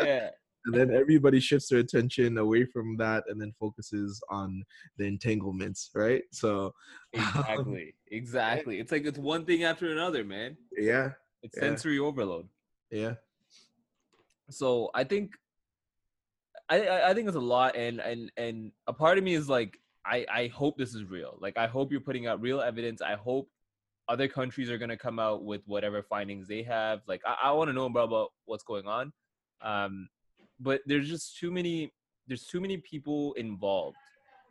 yeah 0.03 0.29
and 0.65 0.75
then 0.75 0.93
everybody 0.93 1.39
shifts 1.39 1.69
their 1.69 1.79
attention 1.79 2.37
away 2.37 2.65
from 2.65 2.97
that 2.97 3.23
and 3.27 3.39
then 3.39 3.51
focuses 3.59 4.21
on 4.29 4.63
the 4.97 5.05
entanglements 5.05 5.89
right 5.95 6.23
so 6.31 6.71
exactly 7.13 7.81
um, 7.81 7.91
exactly 8.11 8.79
it's 8.79 8.91
like 8.91 9.05
it's 9.05 9.17
one 9.17 9.45
thing 9.45 9.63
after 9.63 9.91
another 9.91 10.23
man 10.23 10.55
yeah 10.77 11.09
it's 11.43 11.57
yeah. 11.57 11.63
sensory 11.63 11.99
overload 11.99 12.47
yeah 12.91 13.13
so 14.49 14.89
i 14.93 15.03
think 15.03 15.31
I, 16.69 17.09
I 17.09 17.13
think 17.13 17.27
it's 17.27 17.35
a 17.35 17.39
lot 17.39 17.75
and 17.75 17.99
and 17.99 18.31
and 18.37 18.71
a 18.87 18.93
part 18.93 19.17
of 19.17 19.23
me 19.23 19.33
is 19.33 19.49
like 19.49 19.77
i 20.05 20.25
i 20.31 20.47
hope 20.47 20.77
this 20.77 20.95
is 20.95 21.03
real 21.03 21.37
like 21.41 21.57
i 21.57 21.67
hope 21.67 21.91
you're 21.91 22.01
putting 22.01 22.27
out 22.27 22.41
real 22.41 22.61
evidence 22.61 23.01
i 23.01 23.15
hope 23.15 23.49
other 24.11 24.27
countries 24.27 24.69
are 24.69 24.77
going 24.77 24.89
to 24.89 24.97
come 24.97 25.19
out 25.19 25.45
with 25.45 25.61
whatever 25.67 26.03
findings 26.03 26.45
they 26.45 26.61
have 26.61 26.99
like 27.07 27.21
i, 27.25 27.35
I 27.45 27.51
want 27.53 27.69
to 27.69 27.73
know 27.73 27.85
about, 27.85 28.09
about 28.09 28.29
what's 28.45 28.63
going 28.63 28.85
on 28.85 29.13
um 29.61 30.09
but 30.59 30.81
there's 30.85 31.07
just 31.07 31.37
too 31.37 31.49
many 31.49 31.93
there's 32.27 32.45
too 32.45 32.59
many 32.59 32.77
people 32.77 33.33
involved 33.33 33.95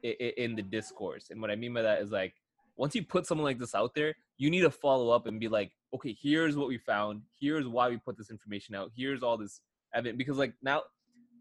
in, 0.02 0.14
in 0.38 0.56
the 0.56 0.62
discourse 0.62 1.26
and 1.30 1.40
what 1.42 1.50
i 1.50 1.56
mean 1.56 1.74
by 1.74 1.82
that 1.82 2.00
is 2.00 2.10
like 2.10 2.32
once 2.76 2.94
you 2.94 3.04
put 3.04 3.26
something 3.26 3.44
like 3.44 3.58
this 3.58 3.74
out 3.74 3.94
there 3.94 4.14
you 4.38 4.48
need 4.48 4.62
to 4.62 4.70
follow 4.70 5.10
up 5.10 5.26
and 5.26 5.38
be 5.38 5.48
like 5.48 5.70
okay 5.94 6.16
here's 6.20 6.56
what 6.56 6.66
we 6.68 6.78
found 6.78 7.20
here's 7.38 7.66
why 7.66 7.90
we 7.90 7.98
put 7.98 8.16
this 8.16 8.30
information 8.30 8.74
out 8.74 8.90
here's 8.96 9.22
all 9.22 9.36
this 9.36 9.60
evidence 9.94 10.16
because 10.16 10.38
like 10.38 10.54
now 10.62 10.80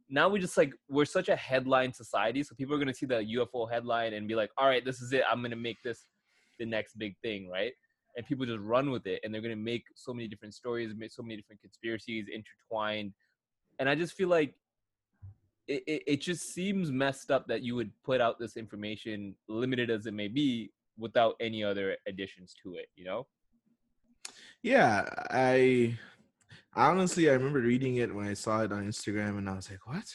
now 0.10 0.27
we 0.27 0.39
just 0.39 0.58
like 0.58 0.73
we're 0.89 1.05
such 1.05 1.29
a 1.29 1.36
headline 1.38 1.93
society 1.93 2.43
so 2.43 2.53
people 2.53 2.75
are 2.75 2.79
going 2.79 2.88
to 2.88 2.93
see 2.93 3.05
the 3.05 3.23
ufo 3.38 3.71
headline 3.71 4.13
and 4.13 4.27
be 4.27 4.36
like 4.36 4.49
all 4.58 4.67
right 4.67 4.84
this 4.84 5.01
is 5.01 5.13
it 5.13 5.23
i'm 5.32 5.39
going 5.39 5.51
to 5.51 5.58
make 5.58 5.82
this 5.84 6.05
the 6.60 6.65
next 6.65 6.97
big 6.97 7.15
thing 7.21 7.47
right 7.49 7.71
and 8.15 8.26
people 8.26 8.45
just 8.45 8.60
run 8.60 8.91
with 8.91 9.06
it 9.08 9.19
and 9.24 9.34
they're 9.34 9.41
going 9.41 9.56
to 9.56 9.62
make 9.62 9.86
so 9.95 10.13
many 10.13 10.28
different 10.28 10.54
stories 10.54 10.93
make 10.98 11.12
so 11.12 11.24
many 11.24 11.36
different 11.36 11.62
conspiracies 11.62 12.26
intertwined 12.34 13.13
and 13.80 13.89
i 13.89 13.95
just 13.95 14.13
feel 14.13 14.30
like 14.30 14.54
it, 15.67 15.84
it, 15.86 16.04
it 16.08 16.22
just 16.22 16.54
seems 16.54 16.91
messed 16.91 17.30
up 17.30 17.48
that 17.48 17.62
you 17.62 17.76
would 17.76 17.91
put 18.04 18.19
out 18.19 18.39
this 18.39 18.58
information 18.58 19.36
limited 19.48 19.89
as 19.91 20.08
it 20.08 20.13
may 20.13 20.28
be 20.28 20.72
without 20.98 21.36
any 21.39 21.63
other 21.63 21.95
additions 22.08 22.56
to 22.62 22.76
it 22.76 22.88
you 22.95 23.06
know? 23.06 23.28
Yeah 24.62 25.06
i 25.30 25.98
honestly 26.76 27.30
i 27.30 27.34
remember 27.34 27.60
reading 27.60 27.98
it 27.98 28.13
when 28.13 28.28
i 28.28 28.34
saw 28.34 28.62
it 28.62 28.72
on 28.72 28.86
instagram 28.86 29.38
and 29.38 29.50
i 29.50 29.56
was 29.56 29.69
like 29.69 29.86
what? 29.88 30.06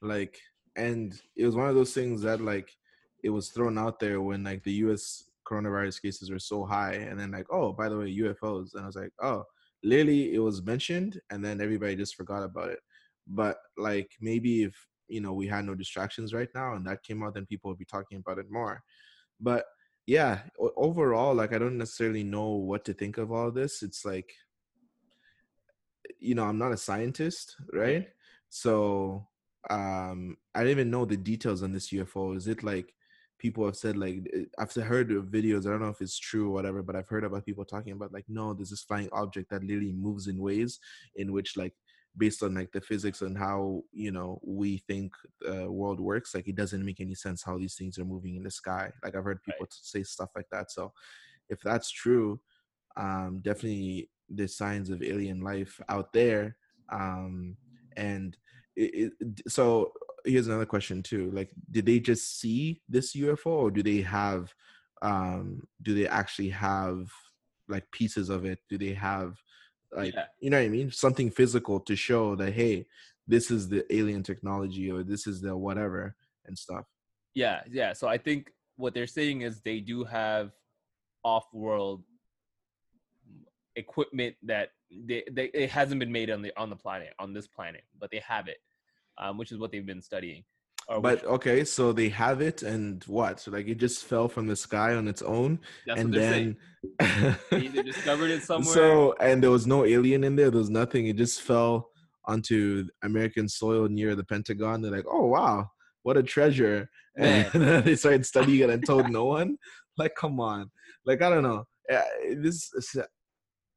Like 0.00 0.40
and 0.76 1.20
it 1.36 1.44
was 1.44 1.54
one 1.54 1.68
of 1.68 1.74
those 1.74 1.92
things 1.92 2.22
that 2.22 2.40
like 2.40 2.74
it 3.22 3.30
was 3.30 3.50
thrown 3.50 3.78
out 3.78 4.00
there 4.00 4.20
when 4.20 4.44
like 4.44 4.62
the 4.64 4.72
us 4.72 5.24
coronavirus 5.48 6.00
cases 6.00 6.30
were 6.30 6.38
so 6.38 6.64
high 6.64 6.94
and 6.94 7.18
then 7.18 7.30
like 7.30 7.46
oh 7.50 7.72
by 7.72 7.88
the 7.88 7.96
way 7.96 8.16
ufos 8.18 8.74
and 8.74 8.82
i 8.82 8.86
was 8.86 8.96
like 8.96 9.12
oh 9.20 9.42
literally 9.82 10.34
it 10.34 10.38
was 10.38 10.62
mentioned 10.62 11.20
and 11.30 11.44
then 11.44 11.60
everybody 11.60 11.96
just 11.96 12.14
forgot 12.14 12.42
about 12.42 12.70
it 12.70 12.78
but 13.26 13.58
like 13.76 14.10
maybe 14.20 14.62
if 14.62 14.74
you 15.08 15.20
know 15.20 15.32
we 15.32 15.46
had 15.46 15.64
no 15.64 15.74
distractions 15.74 16.32
right 16.32 16.48
now 16.54 16.74
and 16.74 16.86
that 16.86 17.02
came 17.02 17.22
out, 17.22 17.34
then 17.34 17.46
people 17.46 17.70
would 17.70 17.78
be 17.78 17.84
talking 17.84 18.18
about 18.18 18.38
it 18.38 18.50
more. 18.50 18.82
But 19.40 19.64
yeah, 20.06 20.40
overall, 20.58 21.34
like 21.34 21.52
I 21.52 21.58
don't 21.58 21.78
necessarily 21.78 22.24
know 22.24 22.48
what 22.50 22.84
to 22.86 22.94
think 22.94 23.18
of 23.18 23.30
all 23.30 23.50
this. 23.50 23.82
It's 23.82 24.04
like 24.04 24.32
you 26.18 26.34
know 26.34 26.44
i'm 26.44 26.58
not 26.58 26.72
a 26.72 26.76
scientist 26.76 27.56
right 27.72 28.08
so 28.48 29.26
um 29.70 30.36
i 30.54 30.60
didn't 30.60 30.72
even 30.72 30.90
know 30.90 31.04
the 31.04 31.16
details 31.16 31.62
on 31.62 31.72
this 31.72 31.90
ufo 31.90 32.36
is 32.36 32.48
it 32.48 32.62
like 32.62 32.94
people 33.42 33.66
have 33.66 33.74
said 33.76 33.96
like 33.96 34.18
eh, 34.32 34.44
i've 34.58 34.72
heard 34.72 35.10
of 35.10 35.24
videos 35.24 35.66
i 35.66 35.70
don't 35.70 35.82
know 35.82 35.88
if 35.88 36.00
it's 36.00 36.16
true 36.16 36.48
or 36.48 36.52
whatever 36.52 36.80
but 36.80 36.94
i've 36.94 37.08
heard 37.08 37.24
about 37.24 37.44
people 37.44 37.64
talking 37.64 37.92
about 37.92 38.12
like 38.12 38.24
no 38.28 38.54
there's 38.54 38.70
this 38.70 38.84
flying 38.84 39.08
object 39.12 39.50
that 39.50 39.64
literally 39.64 39.92
moves 39.92 40.28
in 40.28 40.38
ways 40.38 40.78
in 41.16 41.32
which 41.32 41.56
like 41.56 41.74
based 42.16 42.42
on 42.42 42.54
like 42.54 42.70
the 42.70 42.80
physics 42.80 43.20
and 43.22 43.36
how 43.36 43.82
you 43.92 44.12
know 44.12 44.38
we 44.44 44.78
think 44.86 45.12
the 45.40 45.70
world 45.70 45.98
works 45.98 46.34
like 46.34 46.46
it 46.46 46.54
doesn't 46.54 46.84
make 46.84 47.00
any 47.00 47.14
sense 47.14 47.42
how 47.42 47.58
these 47.58 47.74
things 47.74 47.98
are 47.98 48.04
moving 48.04 48.36
in 48.36 48.44
the 48.44 48.50
sky 48.50 48.90
like 49.02 49.16
i've 49.16 49.24
heard 49.24 49.42
people 49.42 49.66
right. 49.66 49.72
say 49.72 50.04
stuff 50.04 50.30
like 50.36 50.48
that 50.52 50.70
so 50.70 50.92
if 51.48 51.60
that's 51.62 51.90
true 51.90 52.40
um 52.96 53.40
definitely 53.42 54.08
there's 54.28 54.54
signs 54.56 54.88
of 54.88 55.02
alien 55.02 55.40
life 55.40 55.80
out 55.88 56.12
there 56.12 56.56
um 56.92 57.56
and 57.96 58.36
it, 58.76 59.12
it, 59.20 59.42
so 59.48 59.92
here's 60.24 60.46
another 60.46 60.66
question 60.66 61.02
too 61.02 61.30
like 61.32 61.50
did 61.70 61.86
they 61.86 61.98
just 61.98 62.40
see 62.40 62.80
this 62.88 63.14
ufo 63.16 63.46
or 63.46 63.70
do 63.70 63.82
they 63.82 64.00
have 64.00 64.52
um 65.02 65.62
do 65.82 65.94
they 65.94 66.06
actually 66.06 66.48
have 66.48 67.08
like 67.68 67.90
pieces 67.90 68.28
of 68.28 68.44
it? 68.44 68.60
Do 68.68 68.78
they 68.78 68.92
have 68.94 69.36
like 69.94 70.14
yeah. 70.14 70.26
you 70.40 70.50
know 70.50 70.58
what 70.58 70.66
i 70.66 70.68
mean? 70.68 70.90
Something 70.90 71.30
physical 71.30 71.80
to 71.80 71.96
show 71.96 72.36
that 72.36 72.52
hey 72.52 72.86
this 73.26 73.50
is 73.50 73.68
the 73.68 73.84
alien 73.94 74.22
technology 74.22 74.90
or 74.90 75.02
this 75.02 75.26
is 75.26 75.40
the 75.40 75.56
whatever 75.56 76.14
and 76.46 76.56
stuff. 76.56 76.84
Yeah 77.34 77.62
yeah 77.70 77.92
so 77.92 78.08
i 78.08 78.18
think 78.18 78.52
what 78.76 78.94
they're 78.94 79.06
saying 79.06 79.42
is 79.42 79.60
they 79.60 79.80
do 79.80 80.04
have 80.04 80.52
off-world 81.24 82.02
equipment 83.76 84.34
that 84.42 84.70
they, 84.90 85.22
they 85.30 85.44
it 85.54 85.70
hasn't 85.70 85.98
been 85.98 86.12
made 86.12 86.30
on 86.30 86.42
the 86.42 86.52
on 86.58 86.68
the 86.68 86.76
planet 86.76 87.14
on 87.18 87.32
this 87.32 87.46
planet 87.46 87.84
but 87.98 88.10
they 88.10 88.20
have 88.26 88.48
it 88.48 88.58
um, 89.18 89.38
which 89.38 89.52
is 89.52 89.58
what 89.58 89.72
they've 89.72 89.86
been 89.86 90.02
studying 90.02 90.44
but 91.00 91.24
okay, 91.24 91.64
so 91.64 91.92
they 91.92 92.08
have 92.10 92.40
it, 92.40 92.62
and 92.62 93.02
what? 93.04 93.40
So 93.40 93.50
like 93.50 93.68
it 93.68 93.76
just 93.76 94.04
fell 94.04 94.28
from 94.28 94.46
the 94.46 94.56
sky 94.56 94.94
on 94.94 95.08
its 95.08 95.22
own, 95.22 95.60
That's 95.86 96.00
and 96.00 96.12
then 96.12 96.56
they 97.50 97.82
discovered 97.82 98.30
it 98.30 98.42
somewhere. 98.42 98.74
So 98.74 99.14
and 99.20 99.42
there 99.42 99.50
was 99.50 99.66
no 99.66 99.84
alien 99.84 100.24
in 100.24 100.36
there. 100.36 100.50
There 100.50 100.58
was 100.58 100.70
nothing. 100.70 101.06
It 101.06 101.16
just 101.16 101.42
fell 101.42 101.90
onto 102.26 102.86
American 103.02 103.48
soil 103.48 103.88
near 103.88 104.14
the 104.14 104.24
Pentagon. 104.24 104.82
They're 104.82 104.92
like, 104.92 105.06
oh 105.08 105.26
wow, 105.26 105.70
what 106.02 106.16
a 106.16 106.22
treasure! 106.22 106.88
And 107.14 107.46
then 107.52 107.84
they 107.84 107.94
started 107.94 108.24
studying 108.24 108.60
it 108.60 108.70
and 108.70 108.86
told 108.86 109.10
no 109.10 109.26
one. 109.26 109.58
Like, 109.98 110.14
come 110.14 110.40
on, 110.40 110.70
like 111.04 111.20
I 111.20 111.28
don't 111.28 111.42
know. 111.42 111.64
This 112.36 112.72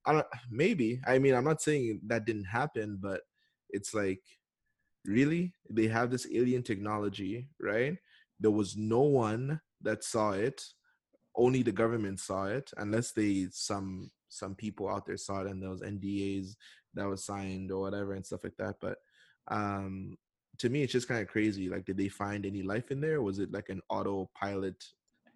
I 0.06 0.14
don't 0.14 0.26
maybe. 0.50 1.02
I 1.06 1.20
mean, 1.20 1.36
I'm 1.36 1.44
not 1.44 1.62
saying 1.62 2.00
that 2.08 2.26
didn't 2.26 2.46
happen, 2.46 2.98
but 3.02 3.22
it's 3.72 3.94
like 3.94 4.22
really 5.08 5.54
they 5.70 5.88
have 5.88 6.12
this 6.12 6.28
alien 6.34 6.64
technology, 6.64 7.50
right? 7.60 7.98
There 8.40 8.52
was 8.52 8.76
no 8.78 9.02
one 9.02 9.62
that 9.82 10.04
saw 10.04 10.32
it. 10.32 10.64
Only 11.36 11.64
the 11.64 11.72
government 11.72 12.20
saw 12.20 12.46
it, 12.46 12.72
unless 12.78 13.12
they 13.12 13.48
some 13.52 14.12
some 14.30 14.56
people 14.56 14.90
out 14.90 15.06
there 15.06 15.18
saw 15.18 15.42
it 15.42 15.48
and 15.48 15.62
those 15.62 15.82
NDAs 15.82 16.56
that 16.94 17.08
was 17.08 17.26
signed 17.26 17.72
or 17.72 17.82
whatever 17.82 18.14
and 18.14 18.26
stuff 18.26 18.44
like 18.44 18.56
that. 18.58 18.76
But 18.82 18.98
um 19.50 20.18
to 20.60 20.70
me, 20.70 20.84
it's 20.84 20.94
just 20.94 21.08
kind 21.10 21.22
of 21.22 21.28
crazy. 21.28 21.68
Like, 21.70 21.84
did 21.86 21.98
they 21.98 22.08
find 22.08 22.46
any 22.46 22.64
life 22.64 22.90
in 22.92 23.02
there? 23.02 23.22
Was 23.22 23.40
it 23.40 23.52
like 23.52 23.68
an 23.70 23.82
autopilot 23.90 24.82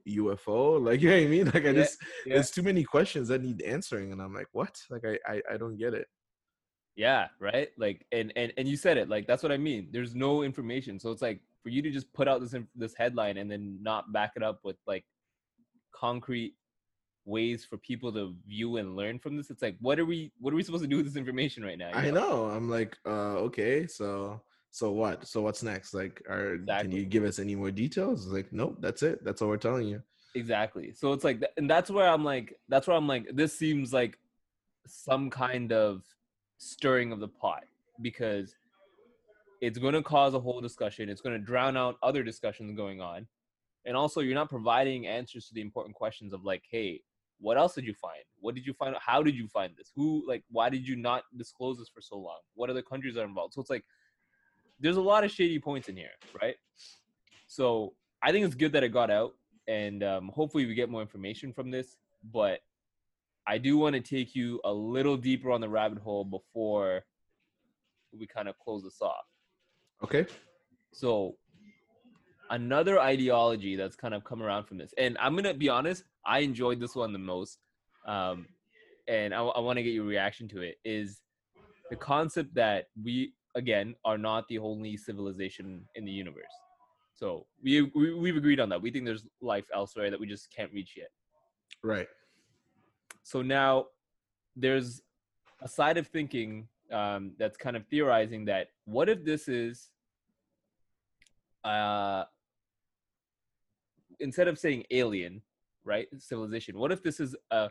UFO? 0.08 0.82
Like, 0.86 1.02
you 1.02 1.10
know 1.10 1.18
what 1.18 1.24
I 1.24 1.28
mean? 1.28 1.46
Like, 1.48 1.66
I 1.68 1.74
Yeah, 1.74 1.74
just 1.74 1.98
yeah. 2.26 2.34
there's 2.36 2.52
too 2.52 2.64
many 2.64 2.84
questions 2.86 3.28
that 3.28 3.44
need 3.44 3.62
answering, 3.62 4.12
and 4.14 4.22
I'm 4.22 4.34
like, 4.34 4.48
what? 4.54 4.82
Like, 4.90 5.04
I 5.06 5.20
I, 5.34 5.42
I 5.54 5.58
don't 5.58 5.78
get 5.78 5.94
it. 5.94 6.08
Yeah, 7.00 7.28
right. 7.40 7.70
Like, 7.78 8.06
and 8.12 8.34
and 8.36 8.52
and 8.58 8.68
you 8.68 8.76
said 8.76 8.98
it. 8.98 9.08
Like, 9.08 9.26
that's 9.26 9.42
what 9.42 9.54
I 9.54 9.58
mean. 9.58 9.88
There's 9.90 10.16
no 10.16 10.44
information, 10.44 11.00
so 11.00 11.12
it's 11.12 11.22
like 11.22 11.40
for 11.64 11.70
you 11.70 11.82
to 11.82 11.90
just 11.90 12.12
put 12.12 12.28
out 12.28 12.42
this 12.42 12.54
this 12.76 12.94
headline 12.94 13.38
and 13.38 13.50
then 13.50 13.80
not 13.82 14.12
back 14.12 14.34
it 14.36 14.44
up 14.44 14.60
with 14.66 14.76
like 14.86 15.06
concrete 15.96 16.56
ways 17.24 17.64
for 17.64 17.78
people 17.78 18.12
to 18.12 18.36
view 18.46 18.76
and 18.78 18.98
learn 18.98 19.18
from 19.18 19.38
this. 19.38 19.50
It's 19.50 19.62
like, 19.62 19.78
what 19.80 19.98
are 19.98 20.04
we 20.04 20.34
what 20.42 20.52
are 20.52 20.58
we 20.58 20.64
supposed 20.64 20.84
to 20.84 20.90
do 20.90 20.98
with 20.98 21.06
this 21.06 21.16
information 21.16 21.64
right 21.64 21.78
now? 21.78 21.88
you 21.88 22.10
I 22.10 22.12
know. 22.12 22.50
I'm 22.50 22.70
like, 22.70 22.98
uh, 23.06 23.48
okay, 23.48 23.88
so 23.88 24.42
so 24.72 24.92
what? 24.92 25.26
So 25.26 25.40
what's 25.40 25.64
next? 25.64 25.94
Like, 25.94 26.22
are 26.30 26.58
can 26.68 26.92
you 26.92 27.06
give 27.06 27.24
us 27.24 27.40
any 27.40 27.56
more 27.56 27.72
details? 27.72 28.26
It's 28.26 28.34
like, 28.34 28.52
nope, 28.52 28.76
that's 28.82 29.04
it. 29.04 29.24
That's 29.24 29.42
all 29.42 29.48
we're 29.48 29.56
telling 29.56 29.88
you. 29.88 30.04
Exactly. 30.36 30.92
So 30.94 31.14
it's 31.14 31.24
like, 31.24 31.42
and 31.56 31.70
that's 31.70 31.90
where 31.90 32.10
I'm 32.10 32.26
like, 32.26 32.60
that's 32.68 32.88
where 32.88 32.98
I'm 32.98 33.08
like, 33.08 33.30
this 33.34 33.58
seems 33.58 33.94
like 33.94 34.20
some 34.86 35.30
kind 35.30 35.72
of 35.72 36.04
stirring 36.60 37.12
of 37.12 37.20
the 37.20 37.28
pot 37.28 37.64
because 38.02 38.56
it's 39.62 39.80
going 39.80 39.94
to 39.94 40.04
cause 40.04 40.34
a 40.36 40.40
whole 40.40 40.62
discussion. 40.62 41.10
It's 41.10 41.22
going 41.22 41.38
to 41.38 41.44
drown 41.44 41.76
out 41.76 41.98
other 42.04 42.22
discussions 42.22 42.76
going 42.78 43.02
on. 43.02 43.26
And 43.86 43.98
also, 43.98 44.22
you're 44.22 44.36
not 44.36 44.50
providing 44.50 45.08
answers 45.08 45.48
to 45.48 45.54
the 45.54 45.62
important 45.62 45.96
questions 45.96 46.34
of 46.34 46.44
like, 46.44 46.64
hey, 46.70 47.02
what 47.40 47.58
else 47.58 47.74
did 47.74 47.86
you 47.86 47.94
find? 47.94 48.24
What 48.42 48.56
did 48.56 48.66
you 48.66 48.74
find? 48.74 48.96
How 49.00 49.24
did 49.24 49.36
you 49.36 49.48
find 49.48 49.74
this? 49.78 49.92
Who, 49.96 50.24
like, 50.28 50.44
why 50.52 50.70
did 50.70 50.88
you 50.88 50.96
not 50.96 51.24
disclose 51.38 51.78
this 51.78 51.90
for 51.90 52.02
so 52.02 52.18
long? 52.18 52.40
What 52.56 52.70
other 52.70 52.82
countries 52.82 53.18
are 53.18 53.24
involved? 53.24 53.54
So 53.54 53.62
it's 53.62 53.70
like, 53.70 53.86
there's 54.80 54.98
a 54.98 55.02
lot 55.02 55.24
of 55.24 55.32
shady 55.32 55.60
points 55.60 55.90
in 55.90 55.96
here, 55.96 56.12
right? 56.42 56.56
So 57.48 57.94
I 58.22 58.32
think 58.32 58.46
it's 58.46 58.56
good 58.56 58.74
that 58.74 58.84
it 58.84 58.90
got 58.90 59.10
out, 59.10 59.34
and 59.68 60.04
um, 60.04 60.30
hopefully 60.34 60.66
we 60.66 60.74
get 60.74 60.90
more 60.90 61.02
information 61.02 61.54
from 61.54 61.72
this. 61.72 61.98
But 62.34 62.60
I 63.50 63.58
do 63.58 63.80
want 63.80 63.96
to 63.96 64.00
take 64.00 64.36
you 64.36 64.62
a 64.64 64.72
little 64.72 65.18
deeper 65.18 65.50
on 65.50 65.60
the 65.60 65.68
rabbit 65.68 65.98
hole 65.98 66.24
before 66.24 67.04
we 68.14 68.28
kind 68.28 68.48
of 68.48 68.56
close 68.60 68.84
this 68.84 69.02
off. 69.02 69.26
Okay. 70.04 70.28
So 70.94 71.36
another 72.52 73.00
ideology 73.00 73.76
that's 73.76 73.96
kind 73.96 74.14
of 74.14 74.24
come 74.24 74.44
around 74.44 74.66
from 74.66 74.78
this, 74.78 74.94
and 75.00 75.18
I'm 75.20 75.36
gonna 75.36 75.56
be 75.56 75.68
honest, 75.68 76.04
I 76.28 76.40
enjoyed 76.40 76.80
this 76.80 76.96
one 76.96 77.12
the 77.12 77.18
most, 77.18 77.58
um, 78.06 78.46
and 79.08 79.34
I, 79.34 79.40
I 79.42 79.60
want 79.62 79.78
to 79.78 79.84
get 79.84 79.94
your 79.94 80.06
reaction 80.06 80.48
to 80.50 80.62
it. 80.62 80.76
Is 80.86 81.22
the 81.90 81.96
concept 81.96 82.54
that 82.54 82.90
we 83.04 83.34
again 83.56 83.96
are 84.06 84.20
not 84.20 84.48
the 84.50 84.60
only 84.60 84.96
civilization 84.96 85.88
in 85.96 86.06
the 86.06 86.12
universe. 86.12 86.54
So 87.16 87.48
we, 87.64 87.82
we 87.96 88.14
we've 88.14 88.38
agreed 88.38 88.60
on 88.60 88.70
that. 88.70 88.80
We 88.80 88.92
think 88.92 89.06
there's 89.06 89.26
life 89.42 89.66
elsewhere 89.74 90.12
that 90.12 90.20
we 90.20 90.28
just 90.28 90.54
can't 90.56 90.72
reach 90.72 90.94
yet. 90.96 91.10
Right. 91.84 92.08
So 93.30 93.44
now 93.44 93.86
there's 94.56 95.04
a 95.62 95.68
side 95.68 96.00
of 96.00 96.08
thinking 96.08 96.68
um, 96.92 97.34
that's 97.38 97.58
kind 97.58 97.78
of 97.78 97.86
theorizing 97.86 98.46
that 98.46 98.70
what 98.86 99.08
if 99.08 99.24
this 99.24 99.48
is 99.48 99.92
uh, 101.64 102.24
instead 104.20 104.48
of 104.48 104.58
saying 104.58 104.86
alien, 104.90 105.44
right, 105.84 106.08
civilization, 106.18 106.80
what 106.80 106.92
if 106.92 107.04
this 107.04 107.20
is 107.20 107.36
a 107.52 107.70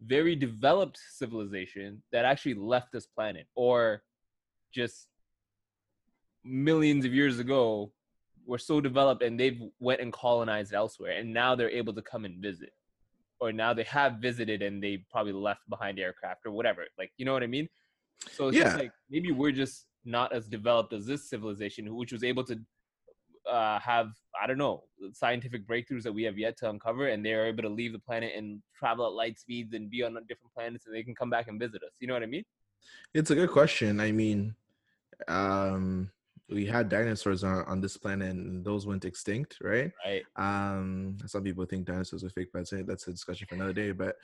very 0.00 0.34
developed 0.34 0.98
civilization 1.10 2.02
that 2.10 2.24
actually 2.24 2.54
left 2.54 2.90
this 2.90 3.04
planet 3.04 3.46
or 3.54 4.02
just 4.72 5.08
millions 6.42 7.04
of 7.04 7.12
years 7.12 7.38
ago 7.38 7.92
were 8.46 8.56
so 8.56 8.80
developed 8.80 9.22
and 9.22 9.38
they've 9.38 9.60
went 9.78 10.00
and 10.00 10.14
colonized 10.14 10.72
elsewhere 10.72 11.18
and 11.18 11.30
now 11.30 11.54
they're 11.54 11.68
able 11.68 11.92
to 11.92 12.00
come 12.00 12.24
and 12.24 12.40
visit 12.40 12.72
or 13.40 13.52
now 13.52 13.72
they 13.74 13.84
have 13.84 14.14
visited 14.14 14.62
and 14.62 14.82
they 14.82 15.04
probably 15.10 15.32
left 15.32 15.60
behind 15.68 15.98
aircraft 15.98 16.40
or 16.46 16.52
whatever 16.52 16.84
like 16.98 17.12
you 17.18 17.24
know 17.24 17.32
what 17.32 17.42
i 17.42 17.46
mean 17.46 17.68
so 18.32 18.48
it's 18.48 18.56
just 18.56 18.74
Yeah. 18.74 18.82
like 18.82 18.92
maybe 19.10 19.30
we're 19.32 19.52
just 19.52 19.86
not 20.04 20.32
as 20.32 20.48
developed 20.48 20.92
as 20.92 21.06
this 21.06 21.28
civilization 21.28 21.94
which 21.94 22.12
was 22.12 22.24
able 22.24 22.44
to 22.44 22.58
uh, 23.50 23.78
have 23.78 24.08
i 24.42 24.46
don't 24.46 24.58
know 24.58 24.82
scientific 25.12 25.66
breakthroughs 25.68 26.02
that 26.02 26.12
we 26.12 26.24
have 26.24 26.36
yet 26.36 26.56
to 26.58 26.68
uncover 26.68 27.08
and 27.08 27.24
they're 27.24 27.46
able 27.46 27.62
to 27.62 27.68
leave 27.68 27.92
the 27.92 27.98
planet 27.98 28.32
and 28.36 28.60
travel 28.76 29.06
at 29.06 29.12
light 29.12 29.38
speeds 29.38 29.72
and 29.74 29.88
be 29.90 30.02
on 30.02 30.14
different 30.28 30.52
planets 30.54 30.86
and 30.86 30.94
they 30.94 31.02
can 31.02 31.14
come 31.14 31.30
back 31.30 31.46
and 31.48 31.60
visit 31.60 31.80
us 31.84 31.92
you 32.00 32.08
know 32.08 32.14
what 32.14 32.22
i 32.22 32.26
mean 32.26 32.44
It's 33.14 33.30
a 33.30 33.34
good 33.34 33.50
question. 33.50 33.98
I 34.00 34.12
mean, 34.12 34.54
um, 35.28 36.10
we 36.48 36.64
had 36.64 36.88
dinosaurs 36.88 37.42
on, 37.42 37.64
on 37.64 37.80
this 37.80 37.96
planet 37.96 38.30
and 38.30 38.64
those 38.64 38.86
went 38.86 39.04
extinct, 39.04 39.58
right? 39.60 39.90
right 40.04 40.22
Um, 40.36 41.16
some 41.26 41.42
people 41.42 41.64
think 41.64 41.86
dinosaurs 41.86 42.24
are 42.24 42.30
fake, 42.30 42.48
but 42.52 42.68
that's 42.86 43.08
a 43.08 43.12
discussion 43.12 43.46
for 43.48 43.56
another 43.56 43.72
day. 43.72 43.92
But 43.92 44.16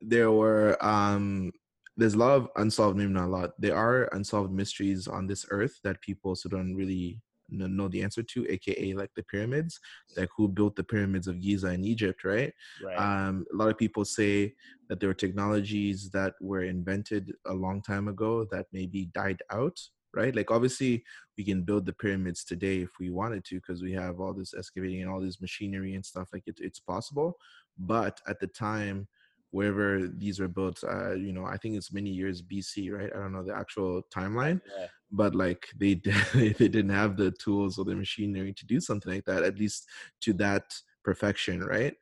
there 0.00 0.30
were 0.30 0.76
um 0.84 1.52
there's 1.96 2.14
a 2.14 2.18
lot 2.18 2.32
of 2.32 2.48
unsolved 2.56 2.96
maybe 2.96 3.10
not 3.10 3.26
a 3.26 3.26
lot. 3.26 3.50
There 3.58 3.76
are 3.76 4.08
unsolved 4.12 4.52
mysteries 4.52 5.08
on 5.08 5.26
this 5.26 5.46
earth 5.50 5.78
that 5.84 6.00
people 6.00 6.34
still 6.34 6.50
don't 6.50 6.74
really 6.74 7.20
know 7.48 7.88
the 7.88 8.02
answer 8.02 8.22
to, 8.22 8.46
aka 8.48 8.94
like 8.94 9.10
the 9.14 9.22
pyramids, 9.24 9.78
like 10.16 10.28
who 10.36 10.48
built 10.48 10.76
the 10.76 10.84
pyramids 10.84 11.26
of 11.26 11.40
Giza 11.40 11.68
in 11.68 11.84
Egypt, 11.84 12.24
right? 12.24 12.52
right 12.84 12.98
Um, 12.98 13.44
a 13.52 13.56
lot 13.56 13.68
of 13.68 13.78
people 13.78 14.04
say 14.04 14.54
that 14.88 15.00
there 15.00 15.08
were 15.08 15.14
technologies 15.14 16.10
that 16.10 16.34
were 16.40 16.64
invented 16.64 17.32
a 17.46 17.52
long 17.52 17.82
time 17.82 18.08
ago 18.08 18.46
that 18.50 18.66
maybe 18.72 19.06
died 19.14 19.42
out, 19.50 19.78
right? 20.14 20.34
Like 20.34 20.50
obviously 20.50 21.04
we 21.36 21.44
can 21.44 21.62
build 21.62 21.86
the 21.86 21.92
pyramids 21.92 22.44
today 22.44 22.80
if 22.80 22.90
we 23.00 23.10
wanted 23.10 23.44
to 23.46 23.56
because 23.56 23.82
we 23.82 23.92
have 23.92 24.20
all 24.20 24.32
this 24.32 24.54
excavating 24.56 25.02
and 25.02 25.10
all 25.10 25.20
this 25.20 25.40
machinery 25.40 25.94
and 25.94 26.04
stuff. 26.04 26.28
Like 26.32 26.44
it, 26.46 26.58
it's 26.58 26.80
possible, 26.80 27.38
but 27.78 28.20
at 28.28 28.40
the 28.40 28.48
time 28.48 29.08
wherever 29.50 30.08
these 30.08 30.40
were 30.40 30.48
built, 30.48 30.82
uh, 30.82 31.12
you 31.12 31.32
know, 31.32 31.44
I 31.44 31.58
think 31.58 31.76
it's 31.76 31.92
many 31.92 32.10
years 32.10 32.40
BC, 32.40 32.90
right? 32.90 33.10
I 33.14 33.18
don't 33.18 33.32
know 33.32 33.44
the 33.44 33.54
actual 33.54 34.02
timeline 34.14 34.60
yeah. 34.78 34.86
but 35.12 35.34
like 35.34 35.68
they 35.76 35.94
did- 36.06 36.14
they 36.32 36.68
didn't 36.68 36.88
have 36.88 37.16
the 37.16 37.30
tools 37.32 37.78
or 37.78 37.84
the 37.84 37.94
machinery 37.94 38.52
to 38.54 38.66
do 38.66 38.80
something 38.80 39.12
like 39.12 39.24
that 39.26 39.42
at 39.42 39.58
least 39.58 39.86
to 40.22 40.32
that 40.32 40.64
perfection 41.04 41.60
right 41.62 41.94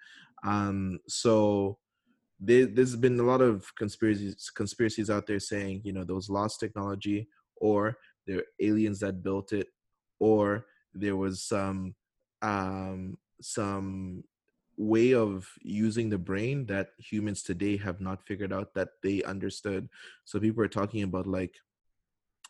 um 0.44 0.98
so 1.08 1.76
there, 2.38 2.66
there's 2.66 2.96
been 2.96 3.20
a 3.20 3.22
lot 3.22 3.42
of 3.42 3.70
conspiracies 3.76 4.50
conspiracies 4.54 5.10
out 5.10 5.26
there 5.26 5.40
saying 5.40 5.82
you 5.84 5.92
know 5.92 6.04
those 6.04 6.30
lost 6.30 6.60
technology 6.60 7.28
or 7.60 7.96
there 8.26 8.38
are 8.38 8.44
aliens 8.60 9.00
that 9.00 9.22
built 9.22 9.52
it 9.52 9.68
or 10.18 10.66
there 10.94 11.16
was 11.16 11.42
some 11.42 11.94
um 12.42 13.16
some 13.40 14.24
way 14.80 15.12
of 15.12 15.46
using 15.60 16.08
the 16.08 16.18
brain 16.18 16.64
that 16.64 16.88
humans 16.98 17.42
today 17.42 17.76
have 17.76 18.00
not 18.00 18.26
figured 18.26 18.52
out 18.52 18.72
that 18.72 18.88
they 19.02 19.22
understood. 19.24 19.86
So 20.24 20.40
people 20.40 20.64
are 20.64 20.68
talking 20.68 21.02
about 21.02 21.26
like 21.26 21.54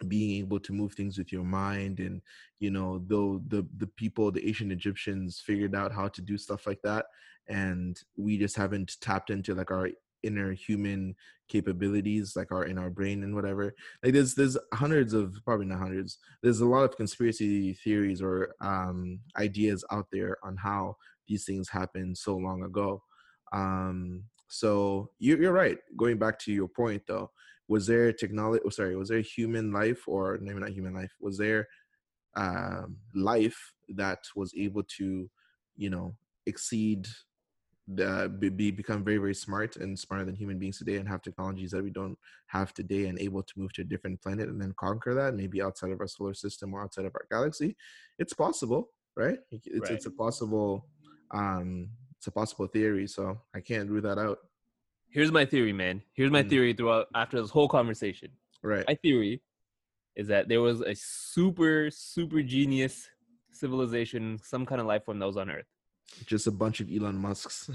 being 0.07 0.39
able 0.39 0.61
to 0.61 0.73
move 0.73 0.95
things 0.95 1.19
with 1.19 1.33
your 1.33 1.43
mind 1.43 1.99
and 2.01 2.23
you 2.59 2.71
know 2.71 3.03
though 3.07 3.43
the 3.49 3.67
the 3.77 3.87
people 3.87 4.31
the 4.31 4.47
ancient 4.47 4.73
egyptians 4.73 5.43
figured 5.45 5.75
out 5.75 5.93
how 5.93 6.09
to 6.09 6.23
do 6.23 6.39
stuff 6.39 6.67
like 6.67 6.81
that 6.81 7.05
and 7.49 8.01
we 8.17 8.39
just 8.39 8.57
haven't 8.57 8.97
tapped 9.03 9.29
into 9.29 9.55
like 9.55 9.71
our 9.71 9.91
inner 10.23 10.53
human 10.53 11.15
capabilities 11.49 12.35
like 12.37 12.53
our 12.53 12.65
in 12.65 12.79
our 12.79 12.91
brain 12.91 13.25
and 13.25 13.35
whatever 13.35 13.75
like 14.03 14.13
there's 14.13 14.35
there's 14.35 14.57
hundreds 14.75 15.15
of 15.15 15.35
probably 15.45 15.67
not 15.67 15.79
hundreds 15.79 16.19
there's 16.43 16.61
a 16.61 16.67
lot 16.67 16.85
of 16.85 16.97
conspiracy 16.97 17.75
theories 17.75 18.23
or 18.23 18.55
um 18.61 19.19
ideas 19.37 19.85
out 19.91 20.07
there 20.13 20.37
on 20.45 20.57
how 20.57 20.95
these 21.27 21.45
things 21.45 21.69
happened 21.69 22.17
so 22.17 22.37
long 22.37 22.63
ago. 22.65 23.03
Um 23.53 24.25
so 24.49 25.11
you're, 25.19 25.41
you're 25.41 25.53
right 25.53 25.79
going 25.97 26.19
back 26.19 26.39
to 26.41 26.53
your 26.53 26.69
point 26.69 27.03
though 27.07 27.31
was 27.69 27.87
there 27.87 28.13
technology 28.13 28.61
oh, 28.67 28.69
sorry 28.69 28.97
was 28.97 29.09
there 29.09 29.21
human 29.21 29.73
life 29.73 30.03
or 30.09 30.39
maybe 30.43 30.59
not 30.59 30.71
human 30.71 30.95
life 30.95 31.13
was 31.21 31.39
there 31.39 31.69
um, 32.37 32.97
life 33.15 33.73
that 33.89 34.19
was 34.37 34.53
able 34.57 34.83
to 34.99 35.29
you 35.77 35.91
know 35.91 36.15
exceed 36.47 37.07
be, 37.95 38.49
be 38.49 38.71
become 38.71 39.03
very 39.05 39.19
very 39.19 39.35
smart 39.35 39.77
and 39.77 39.99
smarter 39.99 40.25
than 40.25 40.35
human 40.37 40.59
beings 40.59 40.79
today 40.79 40.97
and 40.97 41.09
have 41.09 41.23
technologies 41.23 41.71
that 41.71 41.83
we 41.83 41.91
don't 41.91 42.17
have 42.47 42.73
today 42.73 43.07
and 43.07 43.19
able 43.19 43.43
to 43.43 43.53
move 43.57 43.73
to 43.73 43.83
a 43.83 43.85
different 43.85 44.21
planet 44.23 44.49
and 44.49 44.61
then 44.61 44.73
conquer 44.77 45.15
that 45.15 45.35
maybe 45.35 45.61
outside 45.63 45.91
of 45.91 46.01
our 46.01 46.07
solar 46.07 46.35
system 46.35 46.73
or 46.75 46.83
outside 46.83 47.05
of 47.05 47.15
our 47.15 47.27
galaxy 47.31 47.77
it's 48.19 48.33
possible 48.33 48.91
right 49.17 49.39
it's, 49.51 49.67
Right. 49.67 49.91
it's 49.93 50.07
a 50.07 50.11
possible 50.11 50.87
um 51.33 51.89
it's 52.17 52.27
a 52.27 52.31
possible 52.33 52.67
theory 52.67 53.07
so 53.07 53.41
i 53.55 53.61
can't 53.61 53.89
rule 53.91 54.03
that 54.03 54.19
out 54.19 54.39
here's 55.13 55.33
my 55.33 55.45
theory, 55.45 55.73
man. 55.73 56.01
Here's 56.15 56.31
my 56.31 56.43
Mm. 56.45 56.51
theory 56.51 56.73
throughout 56.73 57.09
after 57.17 57.41
this 57.43 57.51
whole 57.51 57.67
conversation. 57.69 58.31
Right. 58.63 58.85
My 58.87 58.95
theory 58.95 59.43
is 60.15 60.29
that 60.29 60.49
there 60.49 60.61
was 60.61 60.83
a 60.83 60.95
super, 60.95 61.91
super 61.91 62.43
genius 62.43 63.09
civilization, 63.51 64.39
some 64.43 64.65
kind 64.65 64.81
of 64.81 64.87
life 64.87 65.05
form 65.05 65.19
that 65.19 65.27
was 65.27 65.37
on 65.37 65.51
Earth. 65.51 65.67
Just 66.27 66.47
a 66.47 66.51
bunch 66.51 66.81
of 66.81 66.91
Elon 66.93 67.17
Musks. 67.17 67.71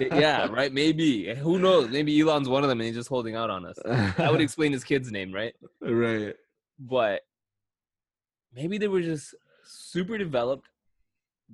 yeah, 0.00 0.46
right. 0.46 0.72
Maybe. 0.72 1.34
Who 1.34 1.58
knows? 1.58 1.88
Maybe 1.88 2.20
Elon's 2.20 2.48
one 2.48 2.62
of 2.62 2.68
them 2.68 2.80
and 2.80 2.86
he's 2.86 2.96
just 2.96 3.08
holding 3.08 3.36
out 3.36 3.50
on 3.50 3.64
us. 3.64 3.78
That 3.84 4.30
would 4.30 4.40
explain 4.40 4.72
his 4.72 4.84
kid's 4.84 5.10
name, 5.10 5.32
right? 5.32 5.54
right. 5.80 6.34
But 6.78 7.22
maybe 8.54 8.78
they 8.78 8.88
were 8.88 9.00
just 9.00 9.34
super 9.64 10.18
developed. 10.18 10.68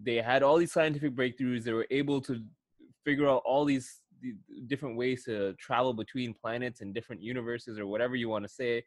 They 0.00 0.16
had 0.16 0.42
all 0.42 0.56
these 0.56 0.72
scientific 0.72 1.14
breakthroughs. 1.14 1.64
They 1.64 1.72
were 1.72 1.86
able 1.90 2.20
to 2.22 2.42
figure 3.04 3.28
out 3.28 3.42
all 3.44 3.64
these 3.64 4.00
different 4.66 4.96
ways 4.96 5.24
to 5.24 5.52
travel 5.54 5.92
between 5.92 6.32
planets 6.32 6.80
and 6.80 6.94
different 6.94 7.22
universes 7.22 7.78
or 7.78 7.86
whatever 7.86 8.16
you 8.16 8.28
want 8.28 8.44
to 8.44 8.48
say. 8.48 8.84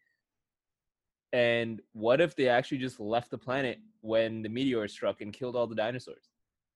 And 1.34 1.82
what 1.94 2.22
if 2.22 2.36
they 2.36 2.48
actually 2.48 2.78
just 2.78 3.00
left 3.00 3.30
the 3.30 3.38
planet 3.38 3.80
when 4.02 4.42
the 4.42 4.50
meteor 4.50 4.88
struck 4.88 5.22
and 5.22 5.34
killed 5.34 5.56
all 5.56 5.68
the 5.68 5.76
dinosaurs? 5.76 6.30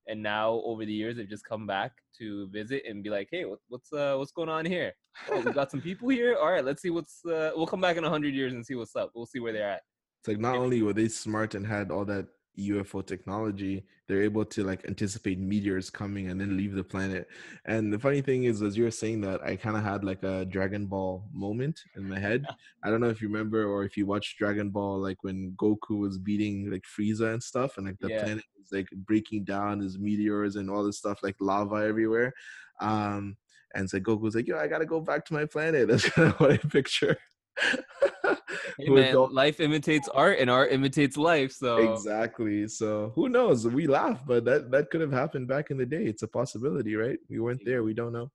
And 0.09 0.23
now 0.23 0.61
over 0.65 0.85
the 0.85 0.93
years 0.93 1.17
they've 1.17 1.29
just 1.29 1.45
come 1.45 1.67
back 1.67 1.91
to 2.17 2.47
visit 2.49 2.83
and 2.87 3.03
be 3.03 3.09
like, 3.09 3.29
"Hey, 3.31 3.45
what's 3.67 3.93
uh 3.93 4.15
what's 4.17 4.31
going 4.31 4.49
on 4.49 4.65
here? 4.65 4.93
Oh, 5.29 5.41
we 5.41 5.51
got 5.59 5.69
some 5.71 5.81
people 5.81 6.09
here. 6.09 6.35
All 6.35 6.51
right, 6.51 6.65
let's 6.65 6.81
see 6.81 6.89
what's 6.89 7.23
uh 7.25 7.51
we'll 7.55 7.67
come 7.67 7.81
back 7.81 7.97
in 7.97 8.03
100 8.03 8.33
years 8.33 8.53
and 8.53 8.65
see 8.65 8.75
what's 8.75 8.95
up. 8.95 9.11
We'll 9.13 9.25
see 9.25 9.39
where 9.39 9.53
they're 9.53 9.69
at." 9.69 9.81
It's 10.21 10.27
like 10.27 10.39
not 10.39 10.57
only 10.57 10.81
were 10.81 10.93
they 10.93 11.07
smart 11.07 11.55
and 11.55 11.65
had 11.65 11.91
all 11.91 12.05
that 12.05 12.27
UFO 12.57 13.01
technology, 13.05 13.85
they're 14.07 14.23
able 14.23 14.43
to 14.45 14.63
like 14.63 14.85
anticipate 14.87 15.39
meteors 15.39 15.89
coming 15.89 16.29
and 16.29 16.39
then 16.41 16.57
leave 16.57 16.73
the 16.73 16.83
planet. 16.83 17.27
And 17.65 17.93
the 17.93 17.99
funny 17.99 18.21
thing 18.21 18.43
is, 18.45 18.61
as 18.61 18.77
you're 18.77 18.91
saying 18.91 19.21
that, 19.21 19.41
I 19.43 19.55
kind 19.55 19.77
of 19.77 19.83
had 19.83 20.03
like 20.03 20.23
a 20.23 20.45
Dragon 20.45 20.87
Ball 20.87 21.23
moment 21.31 21.79
in 21.95 22.07
my 22.07 22.19
head. 22.19 22.49
I 22.83 22.89
don't 22.89 23.01
know 23.01 23.09
if 23.09 23.21
you 23.21 23.27
remember 23.27 23.65
or 23.65 23.83
if 23.83 23.95
you 23.95 24.05
watched 24.05 24.37
Dragon 24.37 24.69
Ball, 24.69 24.99
like 24.99 25.23
when 25.23 25.53
Goku 25.57 25.99
was 25.99 26.17
beating 26.17 26.69
like 26.71 26.83
Frieza 26.83 27.33
and 27.33 27.41
stuff, 27.43 27.77
and 27.77 27.85
like 27.85 27.99
the 27.99 28.09
Yeah. 28.09 28.19
planet 28.19 28.43
was 28.57 28.71
like 28.71 28.89
breaking 29.05 29.43
down, 29.45 29.79
there's 29.79 29.99
meteors 29.99 30.55
and 30.55 30.69
all 30.69 30.83
this 30.83 30.97
stuff, 30.97 31.19
like 31.23 31.35
lava 31.39 31.75
everywhere. 31.75 32.33
Um, 32.81 33.37
and 33.75 33.89
so 33.89 33.99
Goku's 33.99 34.35
like, 34.35 34.47
yo, 34.47 34.57
I 34.57 34.67
gotta 34.67 34.85
go 34.85 34.99
back 34.99 35.25
to 35.25 35.33
my 35.33 35.45
planet. 35.45 35.87
That's 35.89 36.09
kind 36.09 36.29
of 36.31 36.39
what 36.39 36.51
I 36.51 36.57
picture. 36.57 37.17
Hey 38.77 38.89
man, 38.89 39.15
life 39.33 39.59
imitates 39.59 40.07
art 40.07 40.39
and 40.39 40.49
art 40.49 40.71
imitates 40.71 41.17
life. 41.17 41.51
So 41.51 41.93
Exactly. 41.93 42.67
So 42.67 43.11
who 43.13 43.27
knows? 43.27 43.67
We 43.67 43.87
laugh, 43.87 44.25
but 44.25 44.45
that 44.45 44.71
that 44.71 44.89
could 44.89 45.01
have 45.01 45.11
happened 45.11 45.47
back 45.47 45.69
in 45.69 45.77
the 45.77 45.85
day. 45.85 46.05
It's 46.05 46.23
a 46.23 46.27
possibility, 46.27 46.95
right? 46.95 47.19
We 47.29 47.39
weren't 47.39 47.61
there. 47.65 47.83
We 47.83 47.93
don't 47.93 48.13
know. 48.13 48.31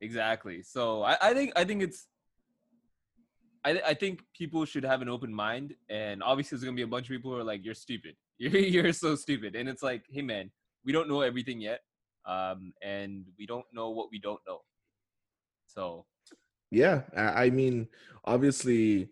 exactly. 0.00 0.62
So 0.62 1.02
I, 1.02 1.16
I 1.20 1.34
think 1.34 1.52
I 1.56 1.64
think 1.64 1.82
it's 1.82 2.06
I, 3.64 3.72
th- 3.72 3.84
I 3.86 3.92
think 3.94 4.22
people 4.34 4.64
should 4.64 4.84
have 4.84 5.02
an 5.02 5.08
open 5.10 5.34
mind 5.34 5.74
and 5.90 6.22
obviously 6.22 6.56
there's 6.56 6.64
gonna 6.64 6.76
be 6.76 6.82
a 6.82 6.86
bunch 6.86 7.06
of 7.06 7.10
people 7.10 7.30
who 7.32 7.36
are 7.38 7.44
like, 7.44 7.64
You're 7.64 7.74
stupid. 7.74 8.14
You're 8.38 8.56
you're 8.56 8.92
so 8.94 9.16
stupid. 9.16 9.54
And 9.54 9.68
it's 9.68 9.82
like, 9.82 10.04
hey 10.08 10.22
man, 10.22 10.50
we 10.84 10.92
don't 10.92 11.08
know 11.08 11.20
everything 11.20 11.60
yet. 11.60 11.80
Um 12.24 12.72
and 12.80 13.26
we 13.38 13.44
don't 13.44 13.66
know 13.72 13.90
what 13.90 14.08
we 14.10 14.18
don't 14.18 14.40
know. 14.46 14.60
So 15.66 16.06
Yeah, 16.70 17.02
I, 17.16 17.50
mean, 17.50 17.88
obviously, 18.24 19.10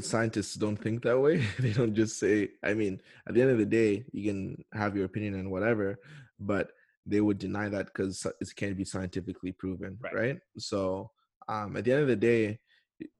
scientists 0.00 0.54
don't 0.54 0.76
think 0.76 1.02
that 1.02 1.18
way. 1.18 1.44
they 1.58 1.72
don't 1.72 1.94
just 1.94 2.18
say. 2.18 2.50
I 2.64 2.74
mean, 2.74 3.00
at 3.26 3.34
the 3.34 3.42
end 3.42 3.50
of 3.50 3.58
the 3.58 3.66
day, 3.66 4.04
you 4.12 4.30
can 4.30 4.64
have 4.72 4.96
your 4.96 5.04
opinion 5.04 5.34
and 5.34 5.50
whatever, 5.50 5.98
but 6.40 6.70
they 7.04 7.20
would 7.20 7.38
deny 7.38 7.68
that 7.68 7.86
because 7.86 8.26
it 8.40 8.48
can't 8.56 8.76
be 8.76 8.84
scientifically 8.84 9.52
proven, 9.52 9.98
Right. 10.00 10.14
right? 10.14 10.38
So, 10.58 11.10
um, 11.48 11.76
at 11.76 11.84
the 11.84 11.92
end 11.92 12.02
of 12.02 12.08
the 12.08 12.16
day, 12.16 12.58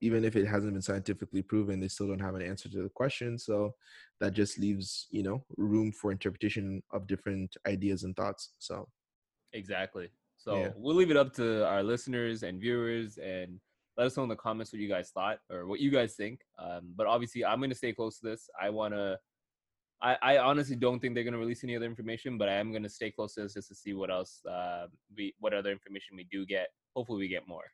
even 0.01 0.25
if 0.25 0.35
it 0.37 0.47
hasn't 0.47 0.73
been 0.73 0.83
scientifically 0.83 1.43
proven, 1.43 1.81
they 1.81 1.89
still 1.89 2.09
don't 2.09 2.19
have 2.21 2.35
an 2.35 2.43
answer 2.43 2.69
to 2.69 2.83
the 2.83 2.89
question. 2.89 3.39
So 3.39 3.75
that 4.21 4.33
just 4.35 4.59
leaves, 4.59 5.07
you 5.11 5.23
know, 5.23 5.45
room 5.57 5.93
for 5.93 6.11
interpretation 6.11 6.83
of 6.93 7.07
different 7.07 7.57
ideas 7.67 8.03
and 8.03 8.17
thoughts. 8.17 8.55
So 8.59 8.89
Exactly. 9.53 10.11
So 10.49 10.57
Yeah. 10.57 10.73
we'll 10.77 10.97
leave 10.97 11.11
it 11.11 11.17
up 11.17 11.35
to 11.35 11.67
our 11.67 11.83
listeners 11.83 12.43
and 12.43 12.59
viewers 12.59 13.19
and 13.19 13.61
let 13.99 14.07
us 14.07 14.17
know 14.17 14.23
in 14.23 14.31
the 14.31 14.37
comments 14.37 14.73
what 14.73 14.81
you 14.81 14.89
guys 14.89 15.11
thought 15.11 15.41
or 15.51 15.67
what 15.67 15.79
you 15.79 15.91
guys 15.91 16.15
think. 16.15 16.41
Um, 16.59 16.95
but 16.97 17.07
obviously, 17.07 17.45
I'm 17.45 17.59
going 17.59 17.69
to 17.69 17.77
stay 17.77 17.93
close 17.93 18.19
to 18.21 18.29
this. 18.31 18.49
I 18.59 18.71
want 18.71 18.95
to. 18.95 19.19
I, 20.01 20.17
I 20.23 20.39
honestly 20.39 20.77
don't 20.77 21.01
think 21.01 21.15
they're 21.15 21.25
going 21.25 21.35
to 21.35 21.41
release 21.41 21.65
any 21.65 21.77
other 21.77 21.85
information, 21.85 22.39
but 22.39 22.49
I 22.49 22.55
am 22.55 22.71
going 22.71 22.85
to 22.85 22.89
stay 22.89 23.11
close 23.11 23.35
to 23.35 23.43
this 23.43 23.55
just 23.55 23.69
to 23.69 23.75
see 23.75 23.93
what 23.93 24.11
else 24.11 24.41
uh, 24.47 24.87
we 25.15 25.35
what 25.39 25.53
other 25.53 25.73
information 25.73 26.17
we 26.17 26.25
do 26.31 26.47
get. 26.47 26.69
Hopefully, 26.97 27.19
we 27.19 27.29
get 27.29 27.47
more. 27.47 27.65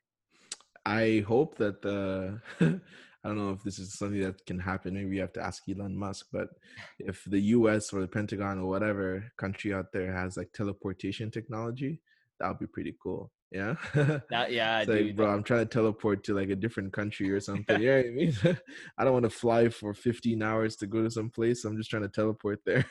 I 0.85 1.23
hope 1.25 1.55
that 1.57 1.81
the 1.81 2.41
I 2.59 3.27
don't 3.29 3.37
know 3.37 3.51
if 3.51 3.63
this 3.63 3.79
is 3.79 3.93
something 3.93 4.21
that 4.21 4.45
can 4.45 4.59
happen. 4.59 4.95
Maybe 4.95 5.11
we 5.11 5.17
have 5.19 5.33
to 5.33 5.41
ask 5.41 5.63
Elon 5.69 5.95
Musk, 5.95 6.27
but 6.33 6.49
if 6.99 7.23
the 7.25 7.39
US 7.39 7.93
or 7.93 8.01
the 8.01 8.07
Pentagon 8.07 8.59
or 8.59 8.67
whatever 8.67 9.31
country 9.37 9.73
out 9.73 9.93
there 9.93 10.11
has 10.11 10.35
like 10.35 10.51
teleportation 10.51 11.31
technology, 11.31 12.01
that 12.39 12.47
would 12.49 12.59
be 12.59 12.67
pretty 12.67 12.95
cool. 13.01 13.31
Yeah. 13.51 13.75
That 14.29 14.51
yeah, 14.51 14.79
It's 14.81 14.89
like, 14.89 14.97
dude. 14.99 15.15
bro, 15.15 15.29
I'm 15.33 15.43
trying 15.43 15.61
to 15.61 15.65
teleport 15.65 16.23
to 16.25 16.33
like 16.33 16.49
a 16.49 16.55
different 16.55 16.91
country 16.93 17.29
or 17.31 17.39
something. 17.49 17.81
yeah, 17.81 17.97
I 17.97 18.09
mean, 18.11 18.33
I 18.97 19.03
don't 19.03 19.13
want 19.13 19.23
to 19.23 19.29
fly 19.29 19.69
for 19.69 19.93
15 19.93 20.41
hours 20.41 20.75
to 20.77 20.87
go 20.87 21.03
to 21.03 21.09
some 21.11 21.29
place. 21.29 21.63
I'm 21.63 21.77
just 21.77 21.89
trying 21.89 22.03
to 22.03 22.09
teleport 22.09 22.59
there. 22.65 22.85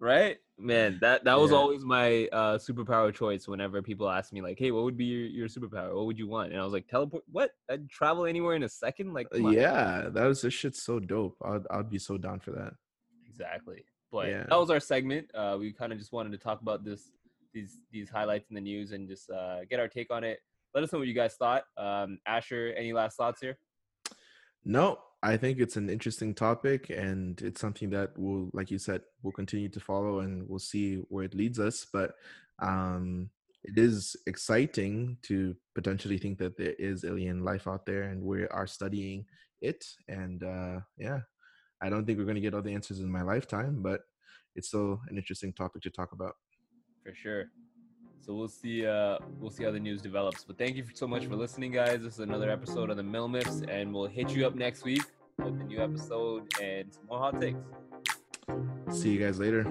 right 0.00 0.36
man 0.60 0.96
that 1.00 1.24
that 1.24 1.36
was 1.38 1.50
Yeah. 1.50 1.56
always 1.56 1.84
my 1.84 2.28
uh 2.30 2.56
superpower 2.58 3.12
choice 3.12 3.48
whenever 3.48 3.82
people 3.82 4.08
ask 4.08 4.32
me 4.32 4.40
like 4.40 4.56
hey 4.56 4.70
what 4.70 4.84
would 4.84 4.96
be 4.96 5.06
your, 5.06 5.26
your 5.26 5.48
superpower 5.48 5.92
what 5.92 6.06
would 6.06 6.18
you 6.18 6.28
want 6.28 6.52
and 6.52 6.60
i 6.60 6.64
was 6.64 6.72
like 6.72 6.86
teleport 6.86 7.24
what 7.32 7.50
i'd 7.68 7.90
travel 7.90 8.24
anywhere 8.24 8.54
in 8.54 8.62
a 8.62 8.68
second 8.68 9.12
like 9.12 9.26
yeah, 9.34 10.08
that 10.12 10.24
was 10.24 10.40
this 10.42 10.54
shit's 10.54 10.82
so 10.84 11.00
dope. 11.00 11.36
I'd 11.44 11.66
I'd 11.70 11.90
be 11.90 11.98
so 11.98 12.16
down 12.16 12.38
for 12.38 12.52
that. 12.52 12.74
exactly 13.28 13.84
but 14.12 14.28
Yeah. 14.28 14.44
that 14.48 14.56
was 14.56 14.70
our 14.70 14.78
segment 14.80 15.30
uh 15.34 15.56
we 15.58 15.72
kind 15.72 15.92
of 15.92 15.98
just 15.98 16.12
wanted 16.12 16.30
to 16.30 16.38
talk 16.38 16.60
about 16.60 16.84
this 16.84 17.10
these 17.52 17.78
these 17.90 18.08
highlights 18.10 18.48
in 18.50 18.54
the 18.54 18.60
news 18.60 18.92
and 18.92 19.08
just 19.08 19.30
uh 19.30 19.64
get 19.70 19.80
our 19.80 19.88
take 19.88 20.10
on 20.10 20.24
it 20.24 20.38
let 20.74 20.84
us 20.84 20.92
know 20.92 20.98
what 20.98 21.08
you 21.08 21.14
guys 21.14 21.34
thought 21.34 21.64
um 21.76 22.18
asher 22.26 22.74
any 22.76 22.92
last 22.92 23.16
thoughts 23.16 23.40
here 23.40 23.58
No, 24.64 24.98
I 25.22 25.36
think 25.36 25.58
it's 25.58 25.76
an 25.76 25.88
interesting 25.88 26.34
topic, 26.34 26.90
and 26.90 27.40
it's 27.40 27.60
something 27.60 27.90
that 27.90 28.16
will, 28.18 28.50
like 28.52 28.70
you 28.70 28.78
said, 28.78 29.02
we'll 29.22 29.32
continue 29.32 29.68
to 29.70 29.80
follow, 29.80 30.20
and 30.20 30.48
we'll 30.48 30.58
see 30.58 30.96
where 31.08 31.24
it 31.24 31.34
leads 31.34 31.58
us. 31.58 31.86
But 31.92 32.14
um, 32.60 33.30
it 33.64 33.78
is 33.78 34.16
exciting 34.26 35.16
to 35.22 35.56
potentially 35.74 36.18
think 36.18 36.38
that 36.38 36.56
there 36.56 36.74
is 36.78 37.04
alien 37.04 37.44
life 37.44 37.66
out 37.66 37.86
there, 37.86 38.02
and 38.02 38.22
we 38.22 38.46
are 38.48 38.66
studying 38.66 39.24
it. 39.60 39.84
And 40.08 40.42
uh, 40.42 40.80
yeah, 40.96 41.20
I 41.82 41.88
don't 41.88 42.04
think 42.04 42.18
we're 42.18 42.24
going 42.24 42.36
to 42.36 42.40
get 42.40 42.54
all 42.54 42.62
the 42.62 42.74
answers 42.74 43.00
in 43.00 43.10
my 43.10 43.22
lifetime, 43.22 43.82
but 43.82 44.02
it's 44.54 44.68
still 44.68 45.00
an 45.08 45.16
interesting 45.16 45.52
topic 45.52 45.82
to 45.82 45.90
talk 45.90 46.12
about. 46.12 46.34
For 47.04 47.14
sure. 47.14 47.50
So 48.20 48.34
we'll 48.34 48.48
see 48.48 48.86
uh 48.86 49.18
we'll 49.40 49.50
see 49.50 49.64
how 49.64 49.70
the 49.70 49.80
news 49.80 50.02
develops. 50.02 50.44
But 50.44 50.58
thank 50.58 50.76
you 50.76 50.84
so 50.92 51.06
much 51.06 51.26
for 51.26 51.36
listening 51.36 51.72
guys. 51.72 52.02
This 52.02 52.14
is 52.14 52.20
another 52.20 52.50
episode 52.50 52.90
of 52.90 52.96
the 52.96 53.02
mill 53.02 53.28
myths 53.28 53.62
and 53.68 53.92
we'll 53.92 54.06
hit 54.06 54.30
you 54.30 54.46
up 54.46 54.54
next 54.54 54.84
week 54.84 55.02
with 55.38 55.60
a 55.60 55.64
new 55.64 55.80
episode 55.82 56.52
and 56.60 56.92
some 56.92 57.06
more 57.08 57.18
hot 57.18 57.40
takes. 57.40 57.58
See 58.90 59.10
you 59.10 59.18
guys 59.18 59.38
later. 59.38 59.66